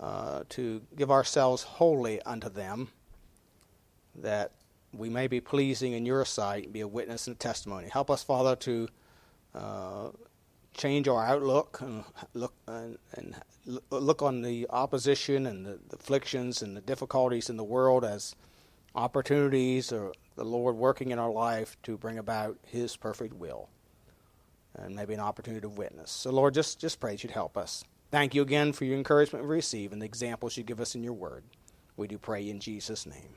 uh, 0.00 0.42
to 0.50 0.82
give 0.96 1.10
ourselves 1.10 1.62
wholly 1.62 2.20
unto 2.22 2.48
them, 2.48 2.88
that 4.16 4.52
we 4.92 5.08
may 5.08 5.28
be 5.28 5.40
pleasing 5.40 5.92
in 5.92 6.04
your 6.04 6.24
sight, 6.24 6.64
and 6.64 6.72
be 6.72 6.80
a 6.80 6.88
witness 6.88 7.26
and 7.26 7.36
a 7.36 7.38
testimony. 7.38 7.88
Help 7.88 8.10
us, 8.10 8.22
Father, 8.22 8.56
to 8.56 8.88
uh, 9.54 10.08
change 10.74 11.08
our 11.08 11.24
outlook 11.24 11.78
and 11.80 12.04
look 12.34 12.54
and, 12.66 12.98
and, 13.14 13.34
look 13.90 14.22
on 14.22 14.42
the 14.42 14.66
opposition 14.70 15.46
and 15.46 15.66
the, 15.66 15.78
afflictions 15.92 16.62
and 16.62 16.76
the 16.76 16.80
difficulties 16.80 17.48
in 17.48 17.56
the 17.56 17.64
world 17.64 18.04
as 18.04 18.34
opportunities 18.94 19.92
or 19.92 20.12
the 20.36 20.44
Lord 20.44 20.76
working 20.76 21.10
in 21.10 21.18
our 21.18 21.30
life 21.30 21.76
to 21.84 21.96
bring 21.96 22.18
about 22.18 22.58
His 22.66 22.96
perfect 22.96 23.34
will, 23.34 23.68
and 24.74 24.96
maybe 24.96 25.14
an 25.14 25.20
opportunity 25.20 25.60
to 25.62 25.68
witness. 25.68 26.10
So, 26.10 26.30
Lord, 26.30 26.54
just 26.54 26.80
just 26.80 27.00
pray 27.00 27.12
that 27.12 27.22
you'd 27.22 27.32
help 27.32 27.56
us. 27.56 27.84
Thank 28.10 28.34
you 28.34 28.42
again 28.42 28.72
for 28.72 28.84
your 28.84 28.96
encouragement 28.96 29.44
we 29.44 29.50
receive 29.50 29.92
and 29.92 30.02
the 30.02 30.06
examples 30.06 30.56
you 30.56 30.64
give 30.64 30.80
us 30.80 30.94
in 30.94 31.02
your 31.02 31.14
Word. 31.14 31.44
We 31.96 32.08
do 32.08 32.18
pray 32.18 32.48
in 32.48 32.60
Jesus' 32.60 33.06
name. 33.06 33.34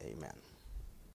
Amen. 0.00 0.49